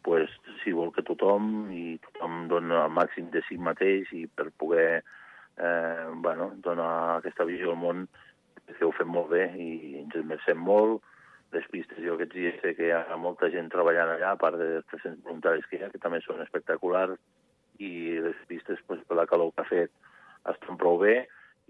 pues, 0.06 0.30
si 0.62 0.74
vol 0.78 0.92
que 0.94 1.04
tothom 1.06 1.72
i 1.74 1.98
tothom 2.04 2.46
dona 2.52 2.84
el 2.86 2.94
màxim 2.94 3.32
de 3.34 3.42
si 3.48 3.58
mateix 3.58 4.12
i 4.14 4.28
per 4.28 4.52
poder 4.62 5.02
eh, 5.02 6.06
bueno, 6.22 6.52
donar 6.62 7.18
aquesta 7.18 7.48
visió 7.50 7.74
al 7.74 7.82
món 7.82 8.06
que 8.68 8.86
ho 8.86 8.92
fem 8.98 9.10
molt 9.10 9.32
bé 9.34 9.48
i 9.58 9.98
ens 10.04 10.16
esmercem 10.22 10.62
molt. 10.62 11.02
Les 11.56 11.66
pistes, 11.72 12.02
jo 12.04 12.16
aquests 12.16 12.36
dies 12.36 12.58
sé 12.62 12.74
que 12.78 12.90
hi 12.90 12.94
ha 12.94 13.18
molta 13.22 13.50
gent 13.54 13.70
treballant 13.74 14.12
allà, 14.14 14.34
a 14.34 14.42
part 14.42 14.60
dels 14.60 14.86
300 14.92 15.24
voluntaris 15.26 15.66
que 15.70 15.80
hi 15.80 15.86
ha, 15.86 15.92
que 15.94 16.02
també 16.04 16.20
són 16.22 16.42
espectaculars, 16.44 17.18
i 17.80 18.20
les 18.24 18.38
pistes, 18.50 18.82
pues, 18.88 19.02
per 19.08 19.18
la 19.20 19.28
calor 19.30 19.54
que 19.54 19.64
ha 19.64 19.70
fet, 19.70 19.94
estan 20.52 20.78
prou 20.82 21.00
bé 21.02 21.16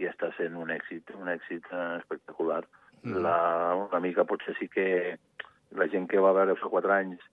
i 0.01 0.09
està 0.09 0.31
sent 0.35 0.57
un 0.59 0.73
èxit, 0.73 1.13
un 1.15 1.31
èxit 1.31 1.67
eh, 1.71 1.85
espectacular. 2.01 2.63
Mm. 3.03 3.21
La, 3.23 3.37
una 3.85 4.01
mica 4.03 4.27
potser 4.27 4.55
sí 4.59 4.67
que 4.71 4.87
la 5.75 5.87
gent 5.91 6.09
que 6.11 6.21
va 6.23 6.33
veure 6.35 6.57
fa 6.59 6.71
quatre 6.71 6.93
anys 6.95 7.23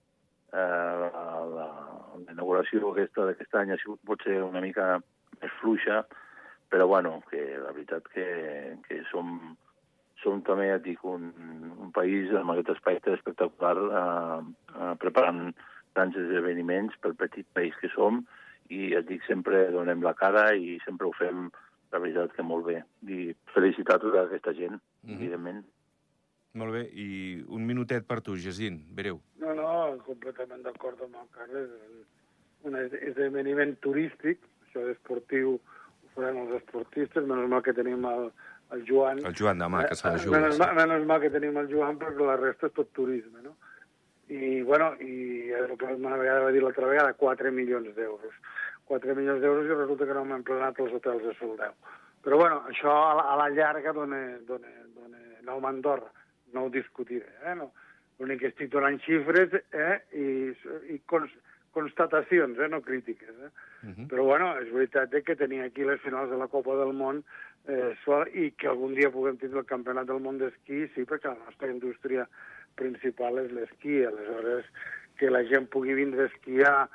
eh, 0.53 0.93
la, 1.01 1.25
la 1.57 2.31
inauguració 2.31 2.91
aquesta 2.91 3.27
d'aquest 3.29 3.57
any 3.59 3.73
ha 3.73 3.79
sigut 3.81 4.01
potser 4.05 4.39
una 4.45 4.61
mica 4.61 4.97
més 5.41 5.57
fluixa, 5.59 6.03
però 6.69 6.87
bueno, 6.87 7.19
que 7.29 7.41
la 7.61 7.73
veritat 7.73 8.07
que, 8.13 8.27
que 8.87 9.01
som, 9.11 9.35
som 10.21 10.41
també, 10.45 10.69
et 10.73 10.85
dic, 10.85 11.03
un, 11.05 11.29
un 11.77 11.91
país 11.95 12.31
amb 12.37 12.53
aquest 12.53 12.73
aspecte 12.75 13.13
espectacular 13.17 13.75
eh, 13.83 14.39
eh, 14.77 14.93
preparant 15.01 15.43
grans 15.93 16.17
esdeveniments 16.17 16.97
pel 17.01 17.17
petit 17.19 17.45
país 17.53 17.75
que 17.81 17.91
som 17.93 18.23
i 18.73 18.93
et 18.97 19.05
dic, 19.09 19.21
sempre 19.27 19.67
donem 19.73 20.01
la 20.01 20.15
cara 20.17 20.47
i 20.55 20.79
sempre 20.85 21.09
ho 21.09 21.13
fem, 21.17 21.49
la 21.93 22.01
veritat, 22.01 22.33
que 22.33 22.45
molt 22.45 22.65
bé. 22.65 22.79
I 23.05 23.33
felicitar 23.53 23.99
tota 24.01 24.23
aquesta 24.23 24.53
gent, 24.57 24.79
mm 24.79 25.09
-hmm. 25.09 25.17
evidentment. 25.19 25.65
Molt 26.53 26.73
bé, 26.75 26.83
i 26.93 27.05
un 27.49 27.63
minutet 27.65 28.05
per 28.05 28.19
tu, 28.21 28.35
Jacint, 28.37 28.75
breu. 28.93 29.17
No, 29.41 29.53
no, 29.57 29.69
completament 30.05 30.61
d'acord 30.61 30.99
amb 31.01 31.15
el 31.17 31.29
Carles. 31.33 31.71
Un 32.69 32.77
esdeveniment 32.77 33.73
turístic, 33.81 34.39
això 34.67 34.83
d'esportiu 34.85 35.55
ho 35.55 36.11
faran 36.13 36.37
els 36.43 36.53
esportistes, 36.59 37.25
menys 37.25 37.49
mal 37.49 37.63
que 37.65 37.73
tenim 37.73 38.05
el, 38.05 38.29
el 38.77 38.85
Joan. 38.87 39.23
El 39.25 39.33
Joan 39.39 39.63
demà, 39.65 39.81
que 39.89 39.97
se 39.97 40.07
la 40.07 40.13
Eh, 40.19 40.23
juga. 40.27 40.39
Menys, 40.45 40.61
mal, 40.61 40.75
menys 40.77 41.07
mal 41.09 41.21
que 41.25 41.33
tenim 41.33 41.57
el 41.57 41.71
Joan, 41.73 41.97
perquè 41.99 42.29
la 42.29 42.37
resta 42.37 42.69
és 42.69 42.77
tot 42.77 42.93
turisme, 42.93 43.41
no? 43.41 43.55
I, 44.29 44.61
bueno, 44.63 44.93
i 45.03 45.49
el 45.57 45.73
que 45.77 45.89
una 45.97 46.17
vegada 46.21 46.45
va 46.45 46.51
dir 46.53 46.61
l'altra 46.63 46.87
vegada, 46.87 47.17
4 47.17 47.51
milions 47.51 47.89
d'euros. 47.97 48.37
4 48.85 49.15
milions 49.17 49.41
d'euros 49.41 49.65
i 49.65 49.73
resulta 49.75 50.05
que 50.05 50.13
no 50.13 50.21
hem 50.21 50.37
emplenat 50.37 50.79
els 50.79 50.93
hotels 50.93 51.25
de 51.25 51.33
Soldeu. 51.41 51.73
Però, 52.23 52.37
bueno, 52.39 52.61
això 52.69 52.93
a 52.93 53.13
la, 53.17 53.25
a 53.33 53.35
la 53.41 53.49
llarga 53.49 53.91
dona, 53.91 54.21
dona, 54.47 54.69
dona 54.95 55.17
nom 55.43 55.65
a 55.65 55.73
Andorra. 55.73 56.11
No 56.53 56.65
ho 56.65 56.69
discutiré, 56.69 57.27
eh? 57.45 57.55
No. 57.55 57.71
L'únic 58.19 58.43
que 58.43 58.51
estic 58.51 58.69
donant 58.71 58.99
xifres 59.01 59.55
eh? 59.73 59.95
I, 60.13 60.27
i 60.93 60.99
cons, 61.09 61.31
constatacions, 61.73 62.59
eh? 62.59 62.67
no 62.69 62.81
crítiques. 62.81 63.29
Eh? 63.29 63.49
Uh 63.83 63.89
-huh. 63.89 64.07
Però, 64.07 64.23
bueno, 64.23 64.53
és 64.61 64.71
veritat 64.71 65.13
eh, 65.13 65.23
que 65.23 65.35
tenia 65.35 65.65
aquí 65.65 65.83
les 65.83 66.01
finals 66.01 66.29
de 66.29 66.37
la 66.37 66.47
Copa 66.47 66.75
del 66.75 66.93
Món 66.93 67.23
eh, 67.67 67.95
so- 68.05 68.27
i 68.33 68.51
que 68.51 68.67
algun 68.67 68.93
dia 68.93 69.09
puguem 69.11 69.37
tindre 69.37 69.59
el 69.59 69.65
Campionat 69.65 70.07
del 70.07 70.21
Món 70.21 70.37
d'esquí, 70.37 70.87
sí, 70.93 71.05
perquè 71.05 71.29
la 71.29 71.45
nostra 71.45 71.67
indústria 71.71 72.27
principal 72.75 73.39
és 73.39 73.51
l'esquí. 73.51 74.05
Aleshores, 74.05 74.65
que 75.17 75.29
la 75.29 75.43
gent 75.45 75.67
pugui 75.67 75.93
vindre 75.93 76.23
a 76.23 76.25
esquiar 76.25 76.89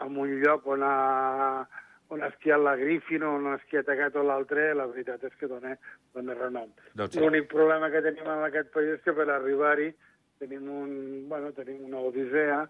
en 0.00 0.16
un 0.16 0.40
lloc 0.40 0.66
on 0.66 0.82
ha, 0.82 1.68
on 2.14 2.22
ha 2.22 2.30
esquiat 2.30 2.60
la 2.62 2.76
Griffin 2.78 3.22
o 3.26 3.34
on 3.36 3.46
ha 3.50 3.56
esquiat 3.58 3.88
aquest 3.92 4.16
o 4.16 4.22
l'altre, 4.26 4.70
la 4.78 4.86
veritat 4.90 5.24
és 5.28 5.34
que 5.40 5.48
dona, 5.50 5.74
dona 6.14 6.34
renom. 6.38 6.70
Doncs 6.94 7.14
sí. 7.16 7.20
L'únic 7.22 7.48
problema 7.50 7.90
que 7.90 8.02
tenim 8.06 8.28
en 8.30 8.44
aquest 8.48 8.70
país 8.74 8.94
és 8.98 9.02
que 9.04 9.12
per 9.16 9.26
arribar-hi 9.34 9.90
tenim, 10.38 10.68
un, 10.70 10.94
bueno, 11.28 11.52
tenim 11.56 11.84
una 11.88 11.98
odissea 12.06 12.62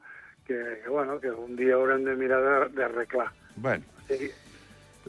que, 0.46 0.58
que, 0.84 0.88
bueno, 0.90 1.18
que 1.20 1.30
un 1.32 1.54
dia 1.56 1.74
haurem 1.78 2.04
de 2.04 2.16
mirar 2.16 2.40
de- 2.44 2.72
d'arreglar. 2.80 3.30
Bueno, 3.56 3.84
O 4.04 4.06
sigui, 4.08 4.28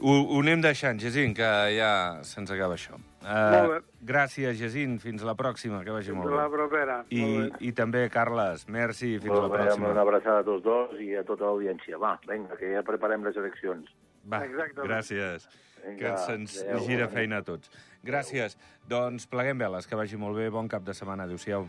ho, 0.00 0.12
ho 0.36 0.40
anem 0.40 0.60
deixant, 0.64 0.98
Jacint, 1.00 1.34
que 1.36 1.50
ja 1.76 1.90
se'ns 2.24 2.50
acaba 2.52 2.74
això. 2.76 2.96
Uh, 3.26 3.68
bé. 3.72 3.78
gràcies, 4.06 4.54
Jacint. 4.60 5.00
Fins 5.02 5.24
la 5.26 5.34
pròxima, 5.34 5.80
que 5.84 5.90
vagi 5.90 6.12
fins 6.12 6.20
molt 6.20 6.32
a 6.32 6.36
la 6.36 6.48
bé. 6.48 6.54
propera. 6.56 6.96
I, 7.10 7.20
Molt 7.22 7.56
bé. 7.58 7.66
I 7.66 7.72
també, 7.74 8.04
Carles, 8.12 8.66
merci, 8.68 9.16
fins 9.18 9.32
Molt 9.34 9.48
la 9.48 9.48
bé, 9.50 9.62
pròxima. 9.64 9.90
Una 9.90 10.04
abraçada 10.04 10.44
a 10.44 10.46
tots 10.46 10.62
dos 10.64 11.00
i 11.02 11.14
a 11.16 11.24
tota 11.26 11.48
l'audiència. 11.48 11.98
Va, 11.98 12.12
vinga, 12.28 12.54
que 12.60 12.70
ja 12.76 12.84
preparem 12.86 13.24
les 13.26 13.36
eleccions. 13.36 13.88
Va, 14.26 14.44
Exactament. 14.44 14.88
gràcies. 14.90 15.48
Vinga, 15.86 15.98
que 15.98 16.16
se'ns 16.26 16.56
adéu. 16.62 16.80
gira 16.86 17.08
feina 17.08 17.38
a 17.38 17.42
tots. 17.46 17.70
Gràcies. 18.04 18.56
Doncs 18.88 19.26
pleguem 19.26 19.58
veles, 19.58 19.86
que 19.86 19.94
vagi 19.98 20.16
molt 20.16 20.36
bé. 20.36 20.48
Bon 20.50 20.68
cap 20.68 20.82
de 20.82 20.94
setmana. 20.94 21.24
Adéu-siau. 21.24 21.68